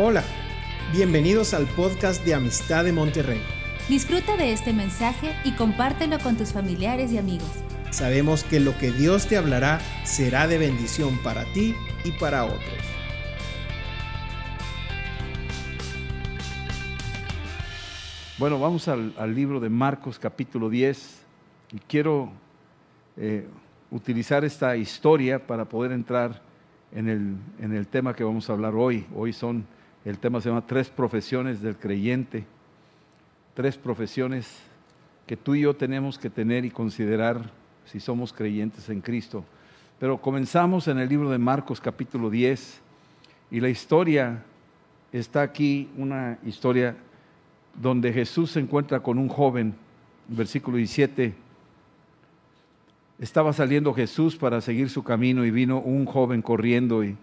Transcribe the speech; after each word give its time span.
Hola, 0.00 0.22
bienvenidos 0.92 1.54
al 1.54 1.66
podcast 1.66 2.24
de 2.24 2.32
Amistad 2.32 2.84
de 2.84 2.92
Monterrey. 2.92 3.40
Disfruta 3.88 4.36
de 4.36 4.52
este 4.52 4.72
mensaje 4.72 5.34
y 5.44 5.56
compártelo 5.56 6.20
con 6.20 6.36
tus 6.36 6.52
familiares 6.52 7.10
y 7.10 7.18
amigos. 7.18 7.50
Sabemos 7.90 8.44
que 8.44 8.60
lo 8.60 8.78
que 8.78 8.92
Dios 8.92 9.26
te 9.26 9.36
hablará 9.36 9.80
será 10.04 10.46
de 10.46 10.56
bendición 10.56 11.18
para 11.24 11.42
ti 11.52 11.74
y 12.04 12.12
para 12.12 12.44
otros. 12.44 12.62
Bueno, 18.38 18.60
vamos 18.60 18.86
al, 18.86 19.12
al 19.18 19.34
libro 19.34 19.58
de 19.58 19.68
Marcos 19.68 20.16
capítulo 20.20 20.70
10 20.70 21.26
y 21.72 21.78
quiero 21.80 22.30
eh, 23.16 23.48
utilizar 23.90 24.44
esta 24.44 24.76
historia 24.76 25.44
para 25.44 25.64
poder 25.64 25.90
entrar 25.90 26.40
en 26.92 27.08
el, 27.08 27.36
en 27.58 27.74
el 27.74 27.88
tema 27.88 28.14
que 28.14 28.22
vamos 28.22 28.48
a 28.48 28.52
hablar 28.52 28.76
hoy. 28.76 29.04
Hoy 29.12 29.32
son, 29.32 29.66
el 30.08 30.18
tema 30.18 30.40
se 30.40 30.48
llama 30.48 30.66
Tres 30.66 30.88
profesiones 30.88 31.60
del 31.60 31.76
creyente. 31.76 32.46
Tres 33.52 33.76
profesiones 33.76 34.48
que 35.26 35.36
tú 35.36 35.54
y 35.54 35.60
yo 35.60 35.76
tenemos 35.76 36.18
que 36.18 36.30
tener 36.30 36.64
y 36.64 36.70
considerar 36.70 37.50
si 37.84 38.00
somos 38.00 38.32
creyentes 38.32 38.88
en 38.88 39.02
Cristo. 39.02 39.44
Pero 39.98 40.18
comenzamos 40.18 40.88
en 40.88 40.98
el 40.98 41.10
libro 41.10 41.28
de 41.28 41.36
Marcos 41.36 41.78
capítulo 41.78 42.30
10 42.30 42.80
y 43.50 43.60
la 43.60 43.68
historia 43.68 44.44
está 45.12 45.42
aquí, 45.42 45.90
una 45.98 46.38
historia 46.42 46.96
donde 47.74 48.10
Jesús 48.10 48.52
se 48.52 48.60
encuentra 48.60 49.00
con 49.00 49.18
un 49.18 49.28
joven, 49.28 49.74
versículo 50.26 50.78
17. 50.78 51.34
Estaba 53.18 53.52
saliendo 53.52 53.92
Jesús 53.92 54.36
para 54.36 54.62
seguir 54.62 54.88
su 54.88 55.04
camino 55.04 55.44
y 55.44 55.50
vino 55.50 55.80
un 55.80 56.06
joven 56.06 56.40
corriendo 56.40 57.04
y 57.04 57.14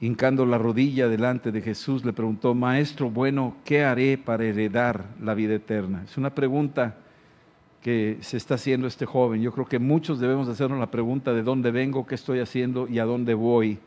hincando 0.00 0.46
la 0.46 0.56
rodilla 0.56 1.08
delante 1.08 1.52
de 1.52 1.60
Jesús 1.60 2.04
le 2.04 2.12
preguntó, 2.12 2.54
Maestro 2.54 3.10
bueno, 3.10 3.56
¿qué 3.64 3.84
haré 3.84 4.16
para 4.16 4.44
heredar 4.44 5.04
la 5.20 5.34
vida 5.34 5.54
eterna? 5.54 6.02
Es 6.04 6.16
una 6.16 6.34
pregunta 6.34 6.96
que 7.82 8.18
se 8.20 8.36
está 8.36 8.54
haciendo 8.54 8.86
este 8.86 9.06
joven. 9.06 9.42
Yo 9.42 9.52
creo 9.52 9.66
que 9.66 9.78
muchos 9.78 10.18
debemos 10.18 10.48
hacernos 10.48 10.78
la 10.78 10.90
pregunta 10.90 11.32
de 11.32 11.42
dónde 11.42 11.70
vengo, 11.70 12.06
qué 12.06 12.14
estoy 12.14 12.40
haciendo 12.40 12.88
y 12.88 12.98
a 12.98 13.04
dónde 13.04 13.34
voy 13.34 13.78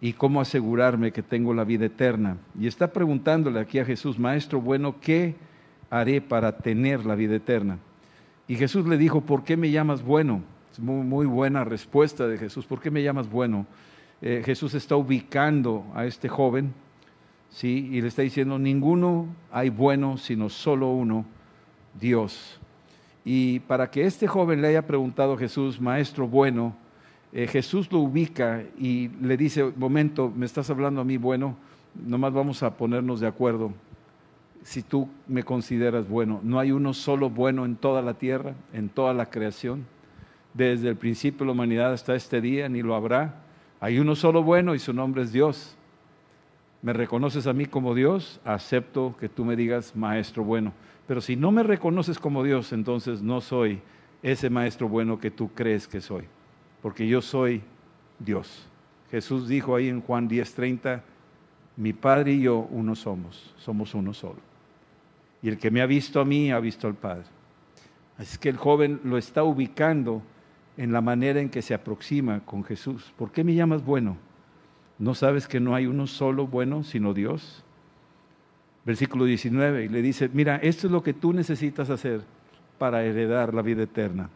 y 0.00 0.14
cómo 0.14 0.40
asegurarme 0.40 1.12
que 1.12 1.22
tengo 1.22 1.54
la 1.54 1.64
vida 1.64 1.86
eterna. 1.86 2.38
Y 2.58 2.66
está 2.66 2.92
preguntándole 2.92 3.60
aquí 3.60 3.78
a 3.78 3.84
Jesús, 3.84 4.18
Maestro 4.18 4.60
bueno, 4.60 4.96
¿qué 5.00 5.36
haré 5.90 6.20
para 6.20 6.58
tener 6.58 7.04
la 7.04 7.14
vida 7.14 7.36
eterna? 7.36 7.78
Y 8.48 8.56
Jesús 8.56 8.86
le 8.86 8.96
dijo, 8.96 9.20
¿por 9.20 9.44
qué 9.44 9.56
me 9.56 9.70
llamas 9.70 10.02
bueno? 10.02 10.42
Es 10.72 10.80
muy, 10.80 11.04
muy 11.04 11.26
buena 11.26 11.62
respuesta 11.64 12.26
de 12.26 12.38
Jesús, 12.38 12.66
¿por 12.66 12.80
qué 12.80 12.90
me 12.90 13.02
llamas 13.02 13.30
bueno? 13.30 13.66
Eh, 14.24 14.40
Jesús 14.44 14.72
está 14.74 14.94
ubicando 14.94 15.84
a 15.94 16.06
este 16.06 16.28
joven, 16.28 16.72
¿sí? 17.50 17.88
Y 17.90 18.00
le 18.00 18.06
está 18.06 18.22
diciendo, 18.22 18.56
ninguno 18.56 19.26
hay 19.50 19.68
bueno, 19.68 20.16
sino 20.16 20.48
solo 20.48 20.90
uno, 20.90 21.24
Dios. 22.00 22.60
Y 23.24 23.58
para 23.60 23.90
que 23.90 24.04
este 24.04 24.28
joven 24.28 24.62
le 24.62 24.68
haya 24.68 24.86
preguntado 24.86 25.34
a 25.34 25.38
Jesús, 25.38 25.80
Maestro 25.80 26.28
bueno, 26.28 26.76
eh, 27.32 27.48
Jesús 27.48 27.90
lo 27.90 27.98
ubica 27.98 28.62
y 28.78 29.08
le 29.20 29.36
dice, 29.36 29.72
momento, 29.74 30.32
me 30.34 30.46
estás 30.46 30.70
hablando 30.70 31.00
a 31.00 31.04
mí 31.04 31.16
bueno, 31.16 31.56
nomás 31.94 32.32
vamos 32.32 32.62
a 32.62 32.76
ponernos 32.76 33.18
de 33.18 33.26
acuerdo. 33.26 33.72
Si 34.62 34.82
tú 34.82 35.08
me 35.26 35.42
consideras 35.42 36.08
bueno, 36.08 36.38
no 36.44 36.60
hay 36.60 36.70
uno 36.70 36.94
solo 36.94 37.28
bueno 37.28 37.64
en 37.64 37.74
toda 37.74 38.02
la 38.02 38.14
tierra, 38.14 38.54
en 38.72 38.88
toda 38.88 39.14
la 39.14 39.30
creación. 39.30 39.84
Desde 40.54 40.90
el 40.90 40.96
principio 40.96 41.40
de 41.40 41.46
la 41.46 41.52
humanidad 41.52 41.92
hasta 41.92 42.14
este 42.14 42.40
día, 42.40 42.68
ni 42.68 42.82
lo 42.82 42.94
habrá. 42.94 43.42
Hay 43.82 43.98
uno 43.98 44.14
solo 44.14 44.42
bueno 44.42 44.74
y 44.74 44.78
su 44.78 44.94
nombre 44.94 45.22
es 45.22 45.32
Dios. 45.32 45.76
¿Me 46.80 46.94
reconoces 46.94 47.46
a 47.46 47.52
mí 47.52 47.66
como 47.66 47.94
Dios? 47.94 48.40
Acepto 48.44 49.14
que 49.20 49.28
tú 49.28 49.44
me 49.44 49.56
digas 49.56 49.94
maestro 49.94 50.42
bueno. 50.42 50.72
Pero 51.06 51.20
si 51.20 51.36
no 51.36 51.52
me 51.52 51.62
reconoces 51.62 52.18
como 52.18 52.42
Dios, 52.42 52.72
entonces 52.72 53.20
no 53.20 53.42
soy 53.42 53.82
ese 54.22 54.48
maestro 54.48 54.88
bueno 54.88 55.18
que 55.18 55.30
tú 55.30 55.50
crees 55.52 55.86
que 55.86 56.00
soy 56.00 56.24
porque 56.82 57.06
yo 57.06 57.22
soy 57.22 57.62
Dios. 58.18 58.66
Jesús 59.10 59.48
dijo 59.48 59.76
ahí 59.76 59.88
en 59.88 60.02
Juan 60.02 60.28
10:30, 60.28 61.02
mi 61.76 61.92
Padre 61.92 62.32
y 62.32 62.42
yo 62.42 62.66
uno 62.70 62.94
somos, 62.96 63.54
somos 63.56 63.94
uno 63.94 64.12
solo. 64.12 64.40
Y 65.40 65.48
el 65.48 65.58
que 65.58 65.70
me 65.70 65.80
ha 65.80 65.86
visto 65.86 66.20
a 66.20 66.24
mí 66.24 66.50
ha 66.50 66.58
visto 66.58 66.88
al 66.88 66.94
Padre. 66.94 67.24
Así 68.18 68.36
que 68.38 68.48
el 68.48 68.56
joven 68.56 69.00
lo 69.04 69.16
está 69.16 69.44
ubicando 69.44 70.22
en 70.76 70.92
la 70.92 71.00
manera 71.00 71.40
en 71.40 71.50
que 71.50 71.62
se 71.62 71.74
aproxima 71.74 72.40
con 72.40 72.64
Jesús. 72.64 73.12
¿Por 73.16 73.30
qué 73.30 73.44
me 73.44 73.54
llamas 73.54 73.84
bueno? 73.84 74.16
¿No 74.98 75.14
sabes 75.14 75.48
que 75.48 75.60
no 75.60 75.74
hay 75.74 75.86
uno 75.86 76.06
solo 76.06 76.46
bueno 76.46 76.82
sino 76.82 77.14
Dios? 77.14 77.64
Versículo 78.84 79.24
19, 79.24 79.84
y 79.84 79.88
le 79.88 80.02
dice, 80.02 80.28
mira, 80.32 80.56
esto 80.56 80.86
es 80.86 80.92
lo 80.92 81.02
que 81.02 81.12
tú 81.12 81.32
necesitas 81.32 81.88
hacer 81.88 82.22
para 82.78 83.04
heredar 83.04 83.54
la 83.54 83.62
vida 83.62 83.84
eterna. 83.84 84.28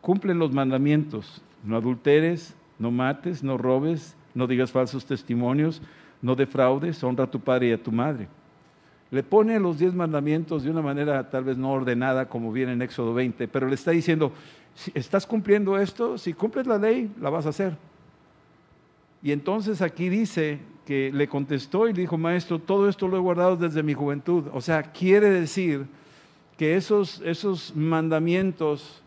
Cumple 0.00 0.34
los 0.34 0.52
mandamientos, 0.52 1.42
no 1.64 1.76
adulteres, 1.76 2.54
no 2.78 2.90
mates, 2.90 3.42
no 3.42 3.58
robes, 3.58 4.16
no 4.34 4.46
digas 4.46 4.70
falsos 4.70 5.04
testimonios, 5.04 5.82
no 6.20 6.36
defraudes, 6.36 7.02
honra 7.02 7.24
a 7.24 7.30
tu 7.30 7.40
padre 7.40 7.68
y 7.68 7.72
a 7.72 7.82
tu 7.82 7.90
madre. 7.90 8.28
Le 9.10 9.22
pone 9.22 9.60
los 9.60 9.78
diez 9.78 9.92
mandamientos 9.92 10.62
de 10.62 10.70
una 10.70 10.80
manera 10.80 11.28
tal 11.28 11.44
vez 11.44 11.58
no 11.58 11.70
ordenada 11.70 12.28
como 12.28 12.50
viene 12.50 12.72
en 12.72 12.82
Éxodo 12.82 13.12
20, 13.12 13.46
pero 13.48 13.68
le 13.68 13.74
está 13.74 13.90
diciendo, 13.90 14.32
estás 14.94 15.26
cumpliendo 15.26 15.78
esto, 15.78 16.18
si 16.18 16.32
cumples 16.32 16.66
la 16.66 16.78
ley, 16.78 17.10
la 17.20 17.30
vas 17.30 17.46
a 17.46 17.50
hacer. 17.50 17.76
Y 19.22 19.32
entonces 19.32 19.82
aquí 19.82 20.08
dice 20.08 20.58
que 20.86 21.10
le 21.12 21.28
contestó 21.28 21.88
y 21.88 21.92
le 21.92 22.00
dijo, 22.00 22.18
maestro, 22.18 22.58
todo 22.58 22.88
esto 22.88 23.06
lo 23.06 23.16
he 23.16 23.20
guardado 23.20 23.56
desde 23.56 23.82
mi 23.82 23.94
juventud. 23.94 24.48
O 24.52 24.60
sea, 24.60 24.82
quiere 24.82 25.30
decir 25.30 25.86
que 26.56 26.76
esos, 26.76 27.22
esos 27.24 27.74
mandamientos 27.76 29.02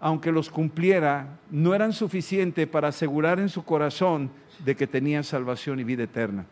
aunque 0.00 0.32
los 0.32 0.50
cumpliera, 0.50 1.38
no 1.50 1.74
eran 1.74 1.92
suficientes 1.92 2.66
para 2.68 2.88
asegurar 2.88 3.40
en 3.40 3.48
su 3.48 3.64
corazón 3.64 4.30
de 4.64 4.76
que 4.76 4.86
tenía 4.86 5.22
salvación 5.22 5.80
y 5.80 5.84
vida 5.84 6.04
eterna. 6.04 6.46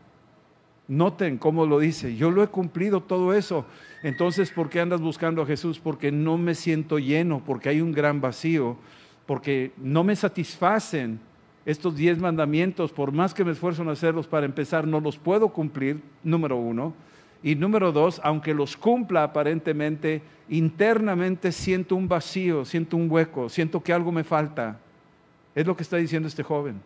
Noten 0.89 1.39
cómo 1.39 1.67
lo 1.67 1.81
dice, 1.81 2.15
yo 2.17 2.31
lo 2.31 2.43
he 2.43 2.49
cumplido 2.49 3.03
todo 3.03 3.35
eso. 3.35 3.67
Entonces, 4.03 4.51
¿por 4.51 4.69
qué 4.69 4.81
andas 4.81 5.01
buscando 5.01 5.43
a 5.43 5.47
Jesús? 5.47 5.81
Porque 5.81 6.13
no 6.13 6.39
me 6.39 6.55
siento 6.55 6.99
lleno, 6.99 7.43
porque 7.45 7.69
hay 7.69 7.81
un 7.81 7.93
gran 7.93 8.21
vacío, 8.21 8.77
porque 9.27 9.73
no 9.77 10.05
me 10.05 10.15
satisfacen 10.15 11.19
estos 11.65 11.97
diez 11.97 12.19
mandamientos, 12.19 12.93
por 12.93 13.11
más 13.11 13.35
que 13.35 13.45
me 13.45 13.51
esfuerzo 13.51 13.83
en 13.83 13.89
hacerlos 13.89 14.29
para 14.29 14.47
empezar, 14.47 14.87
no 14.87 15.01
los 15.01 15.19
puedo 15.19 15.49
cumplir, 15.49 16.01
número 16.23 16.57
uno. 16.57 16.95
Y 17.43 17.57
número 17.57 17.91
dos, 17.91 18.21
aunque 18.23 18.55
los 18.55 18.77
cumpla 18.77 19.25
aparentemente, 19.25 20.23
internamente 20.49 21.51
siento 21.51 21.97
un 21.97 22.07
vacío, 22.07 22.65
siento 22.65 22.97
un 22.97 23.11
hueco, 23.11 23.49
siento 23.49 23.83
que 23.83 23.93
algo 23.93 24.13
me 24.13 24.23
falta. 24.23 24.79
Es 25.57 25.67
lo 25.67 25.77
que 25.77 25.83
está 25.83 25.97
diciendo 25.97 26.29
este 26.29 26.45
joven. 26.45 26.81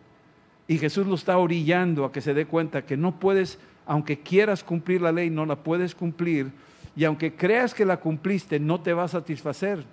Y 0.67 0.77
Jesús 0.77 1.05
lo 1.05 1.15
está 1.15 1.37
orillando 1.37 2.05
a 2.05 2.11
que 2.11 2.21
se 2.21 2.33
dé 2.33 2.45
cuenta 2.45 2.85
que 2.85 2.97
no 2.97 3.19
puedes, 3.19 3.59
aunque 3.85 4.19
quieras 4.19 4.63
cumplir 4.63 5.01
la 5.01 5.11
ley, 5.11 5.29
no 5.29 5.45
la 5.45 5.55
puedes 5.55 5.95
cumplir. 5.95 6.51
Y 6.95 7.03
aunque 7.05 7.35
creas 7.35 7.73
que 7.73 7.85
la 7.85 7.97
cumpliste, 7.97 8.59
no 8.59 8.81
te 8.81 8.93
va 8.93 9.03
a 9.03 9.07
satisfacer. 9.07 9.83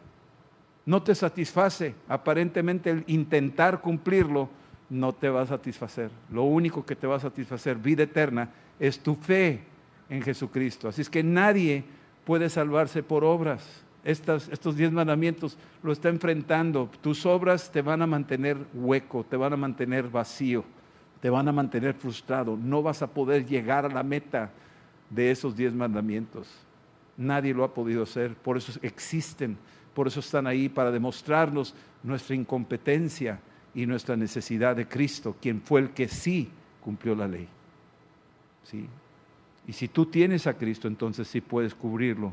No 0.85 1.03
te 1.03 1.15
satisface. 1.15 1.95
Aparentemente 2.09 2.91
el 2.91 3.05
intentar 3.07 3.81
cumplirlo 3.81 4.49
no 4.91 5.13
te 5.13 5.29
va 5.29 5.43
a 5.43 5.47
satisfacer. 5.47 6.11
Lo 6.31 6.45
único 6.45 6.85
que 6.85 6.97
te 6.97 7.07
va 7.07 7.17
a 7.17 7.21
satisfacer, 7.21 7.77
vida 7.77 8.05
eterna, 8.05 8.51
es 8.81 8.99
tu 9.01 9.15
fe 9.15 9.61
en 10.09 10.23
Jesucristo. 10.23 10.89
Así 10.89 11.03
es 11.03 11.11
que 11.11 11.23
nadie 11.23 11.85
puede 12.25 12.49
salvarse 12.49 13.03
por 13.03 13.25
obras. 13.25 13.85
estos 14.05 14.77
diez 14.77 14.91
mandamientos 14.93 15.59
lo 15.83 15.93
está 15.93 16.09
enfrentando. 16.09 16.91
Tus 17.01 17.27
obras 17.27 17.71
te 17.71 17.83
van 17.83 18.03
a 18.03 18.07
mantener 18.07 18.57
hueco, 18.75 19.25
te 19.25 19.37
van 19.37 19.53
a 19.53 19.57
mantener 19.57 20.09
vacío, 20.09 20.65
te 21.21 21.31
van 21.31 21.49
a 21.49 21.53
mantener 21.53 21.95
frustrado. 21.95 22.57
No 22.57 22.83
vas 22.83 23.03
a 23.03 23.09
poder 23.09 23.47
llegar 23.47 23.85
a 23.85 23.89
la 23.89 24.03
meta 24.03 24.51
de 25.11 25.31
esos 25.31 25.57
diez 25.57 25.73
mandamientos. 25.73 26.49
Nadie 27.17 27.55
lo 27.55 27.65
ha 27.65 27.75
podido 27.75 28.05
hacer, 28.05 28.35
por 28.37 28.57
eso 28.57 28.79
existen, 28.83 29.57
por 29.95 30.07
eso 30.07 30.21
están 30.21 30.47
ahí 30.47 30.69
para 30.69 30.93
demostrarnos 30.93 31.75
nuestra 32.03 32.37
incompetencia 32.37 33.41
y 33.75 33.87
nuestra 33.87 34.17
necesidad 34.17 34.77
de 34.77 34.87
Cristo, 34.87 35.37
quien 35.41 35.61
fue 35.61 35.81
el 35.81 35.91
que 35.91 36.09
sí 36.09 36.51
cumplió 36.81 37.15
la 37.15 37.27
ley. 37.27 37.49
¿Sí? 38.63 38.87
Y 39.67 39.73
si 39.73 39.89
tú 39.89 40.07
tienes 40.07 40.47
a 40.47 40.55
Cristo, 40.55 40.89
entonces 40.89 41.27
sí 41.29 41.41
puedes 41.41 41.75
cubrirlo. 41.75 42.33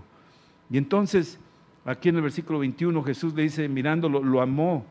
Y 0.69 0.77
entonces, 0.77 1.39
aquí 1.83 2.09
en 2.09 2.17
el 2.17 2.21
versículo 2.21 2.59
21, 2.59 3.03
Jesús 3.03 3.33
le 3.33 3.43
dice, 3.43 3.67
mirándolo, 3.67 4.23
lo 4.23 4.41
amó, 4.41 4.85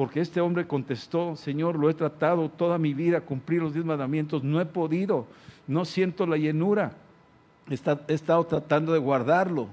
porque 0.00 0.20
este 0.20 0.40
hombre 0.40 0.66
contestó, 0.66 1.36
Señor, 1.36 1.78
lo 1.78 1.90
he 1.90 1.92
tratado 1.92 2.48
toda 2.48 2.78
mi 2.78 2.94
vida, 2.94 3.20
cumplir 3.20 3.60
los 3.60 3.74
diez 3.74 3.84
mandamientos, 3.84 4.42
no 4.42 4.58
he 4.58 4.64
podido, 4.64 5.26
no 5.66 5.84
siento 5.84 6.26
la 6.26 6.38
llenura, 6.38 6.92
he 7.68 8.14
estado 8.14 8.46
tratando 8.46 8.94
de 8.94 8.98
guardarlo 8.98 9.68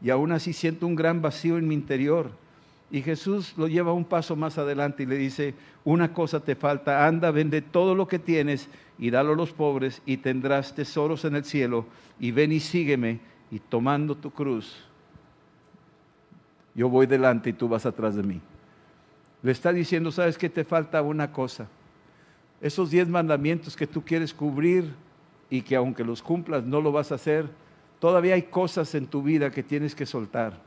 y 0.00 0.10
aún 0.10 0.30
así 0.30 0.52
siento 0.52 0.86
un 0.86 0.94
gran 0.94 1.20
vacío 1.20 1.58
en 1.58 1.66
mi 1.66 1.74
interior. 1.74 2.30
Y 2.92 3.02
Jesús 3.02 3.54
lo 3.56 3.66
lleva 3.66 3.92
un 3.92 4.04
paso 4.04 4.36
más 4.36 4.56
adelante 4.56 5.02
y 5.02 5.06
le 5.06 5.16
dice, 5.16 5.52
una 5.84 6.12
cosa 6.12 6.38
te 6.38 6.54
falta, 6.54 7.04
anda, 7.04 7.32
vende 7.32 7.60
todo 7.60 7.96
lo 7.96 8.06
que 8.06 8.20
tienes 8.20 8.68
y 9.00 9.10
dalo 9.10 9.32
a 9.32 9.36
los 9.36 9.52
pobres 9.52 10.00
y 10.06 10.18
tendrás 10.18 10.76
tesoros 10.76 11.24
en 11.24 11.34
el 11.34 11.44
cielo 11.44 11.86
y 12.20 12.30
ven 12.30 12.52
y 12.52 12.60
sígueme 12.60 13.18
y 13.50 13.58
tomando 13.58 14.14
tu 14.14 14.30
cruz, 14.30 14.76
yo 16.72 16.88
voy 16.88 17.06
delante 17.06 17.50
y 17.50 17.52
tú 17.52 17.68
vas 17.68 17.84
atrás 17.84 18.14
de 18.14 18.22
mí. 18.22 18.40
Le 19.46 19.52
está 19.52 19.72
diciendo, 19.72 20.10
sabes 20.10 20.36
que 20.36 20.50
te 20.50 20.64
falta 20.64 21.00
una 21.02 21.30
cosa. 21.30 21.68
Esos 22.60 22.90
diez 22.90 23.08
mandamientos 23.08 23.76
que 23.76 23.86
tú 23.86 24.02
quieres 24.02 24.34
cubrir 24.34 24.92
y 25.48 25.62
que 25.62 25.76
aunque 25.76 26.02
los 26.02 26.20
cumplas 26.20 26.64
no 26.64 26.80
lo 26.80 26.90
vas 26.90 27.12
a 27.12 27.14
hacer, 27.14 27.48
todavía 28.00 28.34
hay 28.34 28.42
cosas 28.42 28.92
en 28.96 29.06
tu 29.06 29.22
vida 29.22 29.52
que 29.52 29.62
tienes 29.62 29.94
que 29.94 30.04
soltar. 30.04 30.58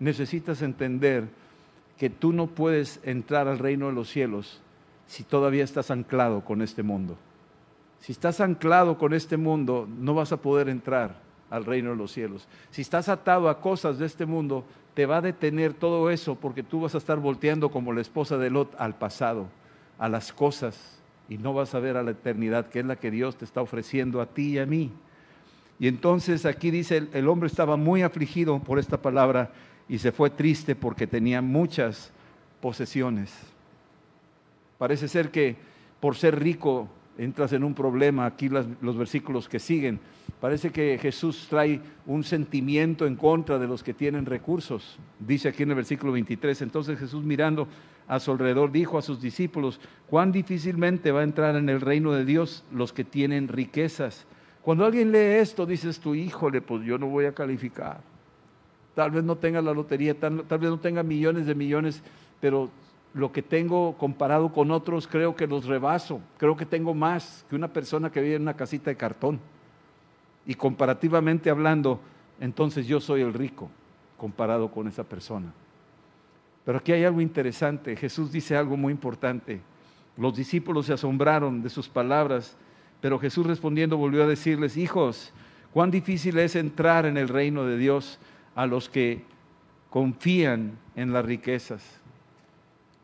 Necesitas 0.00 0.60
entender 0.60 1.28
que 1.96 2.10
tú 2.10 2.32
no 2.32 2.48
puedes 2.48 2.98
entrar 3.04 3.46
al 3.46 3.60
reino 3.60 3.86
de 3.86 3.92
los 3.92 4.10
cielos 4.10 4.60
si 5.06 5.22
todavía 5.22 5.62
estás 5.62 5.92
anclado 5.92 6.44
con 6.44 6.62
este 6.62 6.82
mundo. 6.82 7.16
Si 8.00 8.10
estás 8.10 8.40
anclado 8.40 8.98
con 8.98 9.14
este 9.14 9.36
mundo, 9.36 9.88
no 10.00 10.14
vas 10.14 10.32
a 10.32 10.38
poder 10.38 10.68
entrar 10.68 11.25
al 11.50 11.64
reino 11.64 11.90
de 11.90 11.96
los 11.96 12.12
cielos. 12.12 12.48
Si 12.70 12.82
estás 12.82 13.08
atado 13.08 13.48
a 13.48 13.60
cosas 13.60 13.98
de 13.98 14.06
este 14.06 14.26
mundo, 14.26 14.64
te 14.94 15.06
va 15.06 15.18
a 15.18 15.22
detener 15.22 15.74
todo 15.74 16.10
eso 16.10 16.34
porque 16.36 16.62
tú 16.62 16.80
vas 16.80 16.94
a 16.94 16.98
estar 16.98 17.18
volteando 17.18 17.70
como 17.70 17.92
la 17.92 18.00
esposa 18.00 18.38
de 18.38 18.50
Lot 18.50 18.74
al 18.78 18.96
pasado, 18.96 19.46
a 19.98 20.08
las 20.08 20.32
cosas, 20.32 21.00
y 21.28 21.38
no 21.38 21.52
vas 21.52 21.74
a 21.74 21.80
ver 21.80 21.96
a 21.96 22.02
la 22.02 22.12
eternidad, 22.12 22.68
que 22.68 22.80
es 22.80 22.86
la 22.86 22.96
que 22.96 23.10
Dios 23.10 23.36
te 23.36 23.44
está 23.44 23.60
ofreciendo 23.60 24.20
a 24.20 24.26
ti 24.26 24.52
y 24.52 24.58
a 24.58 24.66
mí. 24.66 24.92
Y 25.78 25.88
entonces 25.88 26.46
aquí 26.46 26.70
dice, 26.70 27.08
el, 27.12 27.28
hombre 27.28 27.48
estaba 27.48 27.76
muy 27.76 28.02
afligido 28.02 28.58
por 28.60 28.78
esta 28.78 29.02
palabra 29.02 29.50
y 29.88 29.98
se 29.98 30.12
fue 30.12 30.30
triste 30.30 30.74
porque 30.74 31.06
tenía 31.06 31.42
muchas 31.42 32.10
posesiones. 32.60 33.34
Parece 34.78 35.08
ser 35.08 35.30
que 35.30 35.56
por 36.00 36.16
ser 36.16 36.38
rico 36.38 36.88
entras 37.18 37.52
en 37.52 37.64
un 37.64 37.74
problema, 37.74 38.26
aquí 38.26 38.48
los 38.48 38.96
versículos 38.96 39.48
que 39.48 39.58
siguen. 39.58 40.00
Parece 40.46 40.70
que 40.70 40.96
Jesús 41.02 41.48
trae 41.50 41.80
un 42.06 42.22
sentimiento 42.22 43.04
en 43.04 43.16
contra 43.16 43.58
de 43.58 43.66
los 43.66 43.82
que 43.82 43.92
tienen 43.92 44.26
recursos. 44.26 44.96
Dice 45.18 45.48
aquí 45.48 45.64
en 45.64 45.70
el 45.70 45.74
versículo 45.74 46.12
23, 46.12 46.62
entonces 46.62 47.00
Jesús 47.00 47.24
mirando 47.24 47.66
a 48.06 48.20
su 48.20 48.30
alrededor 48.30 48.70
dijo 48.70 48.96
a 48.96 49.02
sus 49.02 49.20
discípulos, 49.20 49.80
cuán 50.08 50.30
difícilmente 50.30 51.10
va 51.10 51.22
a 51.22 51.24
entrar 51.24 51.56
en 51.56 51.68
el 51.68 51.80
reino 51.80 52.12
de 52.12 52.24
Dios 52.24 52.62
los 52.70 52.92
que 52.92 53.02
tienen 53.02 53.48
riquezas. 53.48 54.24
Cuando 54.62 54.84
alguien 54.84 55.10
lee 55.10 55.40
esto, 55.40 55.66
dices 55.66 55.98
tú, 55.98 56.14
híjole, 56.14 56.60
pues 56.60 56.84
yo 56.84 56.96
no 56.96 57.08
voy 57.08 57.24
a 57.24 57.34
calificar. 57.34 57.98
Tal 58.94 59.10
vez 59.10 59.24
no 59.24 59.34
tenga 59.34 59.60
la 59.60 59.74
lotería, 59.74 60.14
tal, 60.14 60.44
tal 60.44 60.60
vez 60.60 60.70
no 60.70 60.78
tenga 60.78 61.02
millones 61.02 61.46
de 61.46 61.56
millones, 61.56 62.04
pero 62.40 62.70
lo 63.14 63.32
que 63.32 63.42
tengo 63.42 63.98
comparado 63.98 64.52
con 64.52 64.70
otros, 64.70 65.08
creo 65.08 65.34
que 65.34 65.48
los 65.48 65.64
rebaso. 65.64 66.20
Creo 66.38 66.56
que 66.56 66.66
tengo 66.66 66.94
más 66.94 67.44
que 67.50 67.56
una 67.56 67.72
persona 67.72 68.12
que 68.12 68.20
vive 68.20 68.36
en 68.36 68.42
una 68.42 68.54
casita 68.54 68.90
de 68.90 68.96
cartón. 68.96 69.40
Y 70.46 70.54
comparativamente 70.54 71.50
hablando, 71.50 72.00
entonces 72.40 72.86
yo 72.86 73.00
soy 73.00 73.22
el 73.22 73.34
rico 73.34 73.70
comparado 74.16 74.70
con 74.70 74.88
esa 74.88 75.04
persona. 75.04 75.52
Pero 76.64 76.78
aquí 76.78 76.92
hay 76.92 77.04
algo 77.04 77.20
interesante. 77.20 77.96
Jesús 77.96 78.32
dice 78.32 78.56
algo 78.56 78.76
muy 78.76 78.92
importante. 78.92 79.60
Los 80.16 80.36
discípulos 80.36 80.86
se 80.86 80.92
asombraron 80.92 81.62
de 81.62 81.70
sus 81.70 81.88
palabras, 81.88 82.56
pero 83.00 83.18
Jesús 83.18 83.46
respondiendo 83.46 83.96
volvió 83.96 84.24
a 84.24 84.26
decirles, 84.26 84.76
hijos, 84.76 85.32
cuán 85.72 85.90
difícil 85.90 86.38
es 86.38 86.56
entrar 86.56 87.06
en 87.06 87.16
el 87.16 87.28
reino 87.28 87.64
de 87.64 87.76
Dios 87.76 88.18
a 88.54 88.66
los 88.66 88.88
que 88.88 89.24
confían 89.90 90.78
en 90.94 91.12
las 91.12 91.24
riquezas 91.24 92.00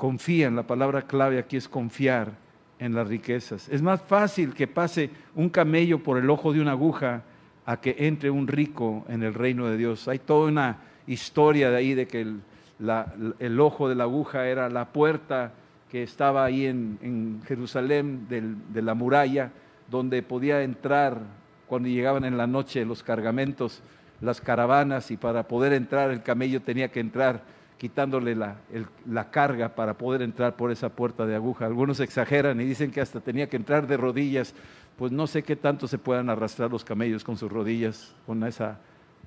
confían, 0.03 0.57
la 0.57 0.67
palabra 0.67 1.03
clave 1.03 1.39
aquí 1.39 1.57
es 1.57 1.69
confiar 1.69 2.33
en 2.81 2.93
las 2.93 3.07
riquezas. 3.07 3.69
Es 3.69 3.81
más 3.83 4.03
fácil 4.03 4.53
que 4.53 4.67
pase 4.67 5.11
un 5.37 5.49
camello 5.49 6.03
por 6.03 6.19
el 6.19 6.29
ojo 6.29 6.53
de 6.53 6.61
una 6.61 6.73
aguja 6.73 7.23
a 7.67 7.81
que 7.81 7.95
entre 7.99 8.31
un 8.31 8.49
rico 8.49 9.05
en 9.09 9.23
el 9.23 9.35
reino 9.35 9.69
de 9.69 9.77
Dios. 9.77 10.09
Hay 10.09 10.19
toda 10.19 10.49
una 10.49 10.79
historia 11.07 11.71
de 11.71 11.77
ahí 11.77 11.95
de 11.95 12.07
que 12.07 12.21
el, 12.21 13.61
ojo 13.61 13.89
de 13.89 13.95
la 13.95 14.05
aguja 14.05 14.47
era 14.49 14.69
la 14.69 14.87
puerta 14.87 15.53
que 15.91 16.03
estaba 16.03 16.45
ahí 16.45 16.67
en, 16.67 17.43
Jerusalén 17.47 18.27
de 18.29 18.83
la 18.83 18.95
muralla, 18.95 19.53
donde 19.91 20.23
podía 20.23 20.63
entrar 20.63 21.21
cuando 21.67 21.89
llegaban 21.89 22.25
en 22.25 22.37
la 22.37 22.47
noche 22.47 22.85
los 22.85 23.03
cargamentos, 23.03 23.83
las 24.21 24.41
caravanas, 24.41 25.11
y 25.11 25.17
para 25.17 25.49
poder 25.49 25.73
entrar 25.73 26.11
el 26.11 26.23
camello 26.23 26.61
tenía 26.61 26.89
que 26.89 27.01
entrar 27.01 27.43
quitándole 27.83 28.37
la, 28.37 29.31
carga 29.33 29.75
para 29.75 29.99
poder 29.99 30.23
entrar 30.23 30.55
por 30.55 30.71
esa 30.71 30.91
puerta 30.91 31.27
de 31.27 31.35
aguja. 31.35 31.67
Algunos 31.67 31.99
exageran 31.99 32.61
y 32.61 32.65
dicen 32.65 32.93
que 32.93 33.01
hasta 33.01 33.19
tenía 33.19 33.49
que 33.49 33.57
entrar 33.57 33.89
de 33.89 33.97
rodillas. 33.97 34.55
Pues 34.97 35.11
no 35.11 35.27
sé 35.27 35.43
qué 35.43 35.57
tanto 35.57 35.89
se 35.89 35.99
puedan 35.99 36.31
arrastrar 36.31 36.71
los 36.71 36.85
camellos 36.85 37.25
con 37.25 37.37
sus 37.37 37.51
rodillas, 37.51 38.15
con 38.25 38.45
esa, 38.45 38.79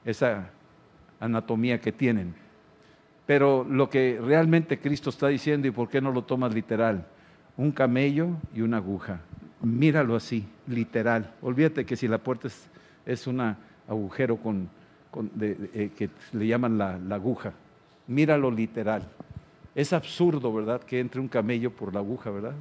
esa 0.06 0.52
anatomía 1.19 1.81
que 1.81 1.92
tienen. 1.92 2.34
Pero 3.25 3.66
lo 3.69 3.90
que 3.90 4.22
realmente 4.24 4.80
Cristo 4.80 5.10
está 5.10 5.28
diciendo, 5.28 5.68
y 5.68 5.72
por 5.72 5.90
qué 5.90 6.00
no 6.00 6.13
lo 6.13 6.24
tomas 6.24 6.54
literal, 6.54 7.06
un 7.57 7.74
camello 7.74 8.30
y 8.54 8.62
una 8.62 8.78
aguja. 8.78 9.19
Míralo 9.63 10.16
así, 10.16 10.48
literal. 10.66 11.34
Olvídate 11.42 11.86
que 11.86 11.98
si 11.98 12.07
la 12.07 12.19
puerta 12.19 12.48
es, 13.06 13.28
un 13.28 13.54
agujero 13.90 14.38
con, 14.38 14.69
eh, 15.42 15.92
que 15.98 16.10
le 16.31 16.48
llaman 16.48 16.78
la 16.78 17.16
aguja, 17.16 17.52
míralo 18.07 18.52
literal. 18.52 19.07
Es 19.74 19.94
absurdo, 19.94 20.54
¿verdad?, 20.54 20.81
que 20.81 21.00
entre 21.00 21.19
un 21.19 21.28
camello 21.28 21.72
por 21.72 21.94
la 21.94 22.00
aguja, 22.00 22.30
¿verdad? 22.30 22.56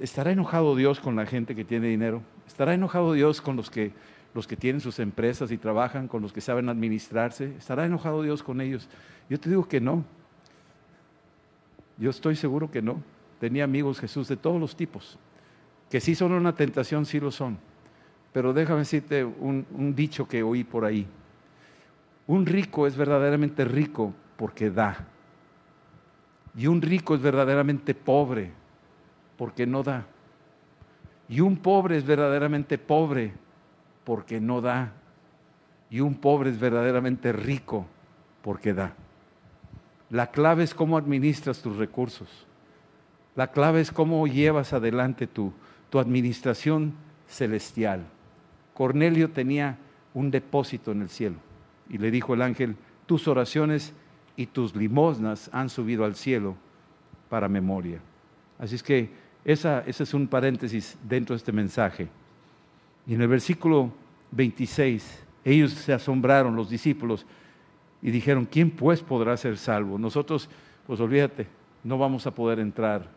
¿Estará 0.00 0.30
enojado 0.30 0.74
Dios 0.76 0.98
con 1.00 1.16
la 1.16 1.26
gente 1.26 1.54
que 1.54 1.64
tiene 1.64 1.88
dinero? 1.88 2.22
¿Estará 2.46 2.72
enojado 2.72 3.12
Dios 3.12 3.40
con 3.40 3.56
los 3.56 3.70
que, 3.70 3.92
los 4.34 4.46
que 4.46 4.56
tienen 4.56 4.80
sus 4.80 4.98
empresas 4.98 5.50
y 5.50 5.58
trabajan, 5.58 6.08
con 6.08 6.22
los 6.22 6.32
que 6.32 6.40
saben 6.40 6.68
administrarse? 6.68 7.54
¿Estará 7.58 7.84
enojado 7.84 8.22
Dios 8.22 8.42
con 8.42 8.60
ellos? 8.60 8.88
Yo 9.28 9.38
te 9.38 9.50
digo 9.50 9.68
que 9.68 9.80
no. 9.80 10.04
Yo 11.98 12.08
estoy 12.08 12.34
seguro 12.34 12.70
que 12.70 12.80
no. 12.80 13.02
Tenía 13.38 13.64
amigos 13.64 14.00
Jesús 14.00 14.26
de 14.28 14.36
todos 14.36 14.58
los 14.60 14.74
tipos, 14.76 15.18
que 15.90 16.00
sí 16.00 16.14
son 16.14 16.32
una 16.32 16.54
tentación, 16.54 17.04
sí 17.04 17.20
lo 17.20 17.30
son. 17.30 17.58
Pero 18.32 18.52
déjame 18.52 18.80
decirte 18.80 19.24
un 19.24 19.94
dicho 19.94 20.26
que 20.26 20.42
oí 20.42 20.64
por 20.64 20.84
ahí. 20.84 21.06
Un 22.30 22.46
rico 22.46 22.86
es 22.86 22.96
verdaderamente 22.96 23.64
rico 23.64 24.14
porque 24.36 24.70
da. 24.70 25.04
Y 26.56 26.68
un 26.68 26.80
rico 26.80 27.16
es 27.16 27.20
verdaderamente 27.20 27.92
pobre 27.92 28.52
porque 29.36 29.66
no 29.66 29.82
da. 29.82 30.06
Y 31.28 31.40
un 31.40 31.56
pobre 31.56 31.96
es 31.96 32.06
verdaderamente 32.06 32.78
pobre 32.78 33.32
porque 34.04 34.40
no 34.40 34.60
da. 34.60 34.92
Y 35.90 35.98
un 35.98 36.14
pobre 36.14 36.50
es 36.50 36.60
verdaderamente 36.60 37.32
rico 37.32 37.84
porque 38.42 38.74
da. 38.74 38.94
La 40.08 40.30
clave 40.30 40.62
es 40.62 40.72
cómo 40.72 40.96
administras 40.96 41.60
tus 41.60 41.78
recursos. 41.78 42.46
La 43.34 43.50
clave 43.50 43.80
es 43.80 43.90
cómo 43.90 44.24
llevas 44.28 44.72
adelante 44.72 45.26
tu, 45.26 45.52
tu 45.90 45.98
administración 45.98 46.94
celestial. 47.26 48.04
Cornelio 48.72 49.30
tenía 49.30 49.78
un 50.14 50.30
depósito 50.30 50.92
en 50.92 51.02
el 51.02 51.08
cielo. 51.08 51.49
Y 51.90 51.98
le 51.98 52.10
dijo 52.10 52.34
el 52.34 52.42
ángel, 52.42 52.76
tus 53.06 53.28
oraciones 53.28 53.92
y 54.36 54.46
tus 54.46 54.74
limosnas 54.74 55.50
han 55.52 55.68
subido 55.68 56.04
al 56.04 56.14
cielo 56.14 56.56
para 57.28 57.48
memoria. 57.48 58.00
Así 58.58 58.76
es 58.76 58.82
que 58.82 59.10
ese 59.44 59.82
es 59.86 60.14
un 60.14 60.28
paréntesis 60.28 60.96
dentro 61.02 61.34
de 61.34 61.38
este 61.38 61.52
mensaje. 61.52 62.08
Y 63.06 63.14
en 63.14 63.22
el 63.22 63.28
versículo 63.28 63.92
26, 64.30 65.24
ellos 65.44 65.72
se 65.72 65.92
asombraron, 65.92 66.54
los 66.54 66.70
discípulos, 66.70 67.26
y 68.02 68.10
dijeron, 68.10 68.46
¿quién 68.46 68.70
pues 68.70 69.02
podrá 69.02 69.36
ser 69.36 69.58
salvo? 69.58 69.98
Nosotros, 69.98 70.48
pues 70.86 71.00
olvídate, 71.00 71.46
no 71.82 71.98
vamos 71.98 72.26
a 72.26 72.34
poder 72.34 72.60
entrar 72.60 73.08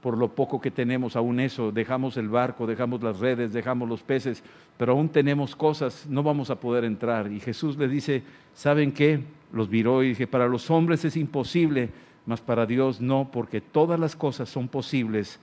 por 0.00 0.16
lo 0.16 0.28
poco 0.34 0.60
que 0.60 0.70
tenemos, 0.70 1.14
aún 1.14 1.40
eso, 1.40 1.72
dejamos 1.72 2.16
el 2.16 2.28
barco, 2.28 2.66
dejamos 2.66 3.02
las 3.02 3.18
redes, 3.18 3.52
dejamos 3.52 3.88
los 3.88 4.02
peces, 4.02 4.42
pero 4.78 4.92
aún 4.92 5.08
tenemos 5.08 5.54
cosas, 5.54 6.06
no 6.08 6.22
vamos 6.22 6.50
a 6.50 6.58
poder 6.58 6.84
entrar. 6.84 7.30
Y 7.30 7.40
Jesús 7.40 7.76
le 7.76 7.86
dice, 7.86 8.22
¿saben 8.54 8.92
qué? 8.92 9.20
Los 9.52 9.68
miró 9.68 10.02
y 10.02 10.10
dije, 10.10 10.26
para 10.26 10.48
los 10.48 10.70
hombres 10.70 11.04
es 11.04 11.16
imposible, 11.16 11.90
mas 12.24 12.40
para 12.40 12.64
Dios 12.64 13.00
no, 13.00 13.30
porque 13.30 13.60
todas 13.60 14.00
las 14.00 14.16
cosas 14.16 14.48
son 14.48 14.68
posibles 14.68 15.38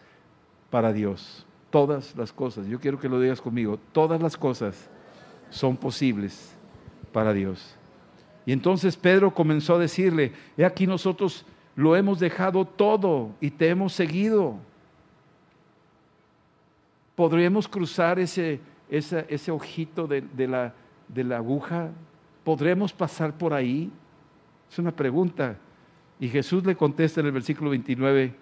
para 0.69 0.91
Dios. 0.91 1.45
Todas 1.69 2.15
las 2.15 2.31
cosas, 2.31 2.65
yo 2.67 2.79
quiero 2.79 2.99
que 2.99 3.09
lo 3.09 3.19
digas 3.19 3.41
conmigo, 3.41 3.77
todas 3.91 4.21
las 4.21 4.37
cosas 4.37 4.89
son 5.49 5.77
posibles 5.77 6.55
para 7.11 7.33
Dios. 7.33 7.75
Y 8.45 8.53
entonces 8.53 8.95
Pedro 8.95 9.33
comenzó 9.33 9.75
a 9.75 9.79
decirle, 9.79 10.31
he 10.57 10.63
aquí 10.63 10.87
nosotros 10.87 11.45
lo 11.77 11.96
hemos 11.96 12.19
dejado 12.19 12.65
todo 12.65 13.29
y 13.39 13.51
te 13.51 13.69
hemos 13.69 13.93
seguido. 13.93 14.55
¿Podríamos 17.15 17.67
cruzar 17.67 18.17
ese, 18.17 18.60
ese, 18.89 19.51
ojito 19.51 20.07
de, 20.07 20.48
la, 20.48 20.74
de 21.07 21.24
la 21.24 21.38
aguja? 21.38 21.91
¿Podremos 22.43 22.91
pasar 22.91 23.38
por 23.38 23.53
ahí? 23.53 23.91
Es 24.72 24.79
una 24.79 24.91
pregunta. 24.91 25.55
Y 26.19 26.29
Jesús 26.29 26.65
le 26.65 26.75
contesta 26.75 27.22
en 27.22 27.27
el 27.27 27.31
versículo 27.31 27.69
29, 27.69 28.34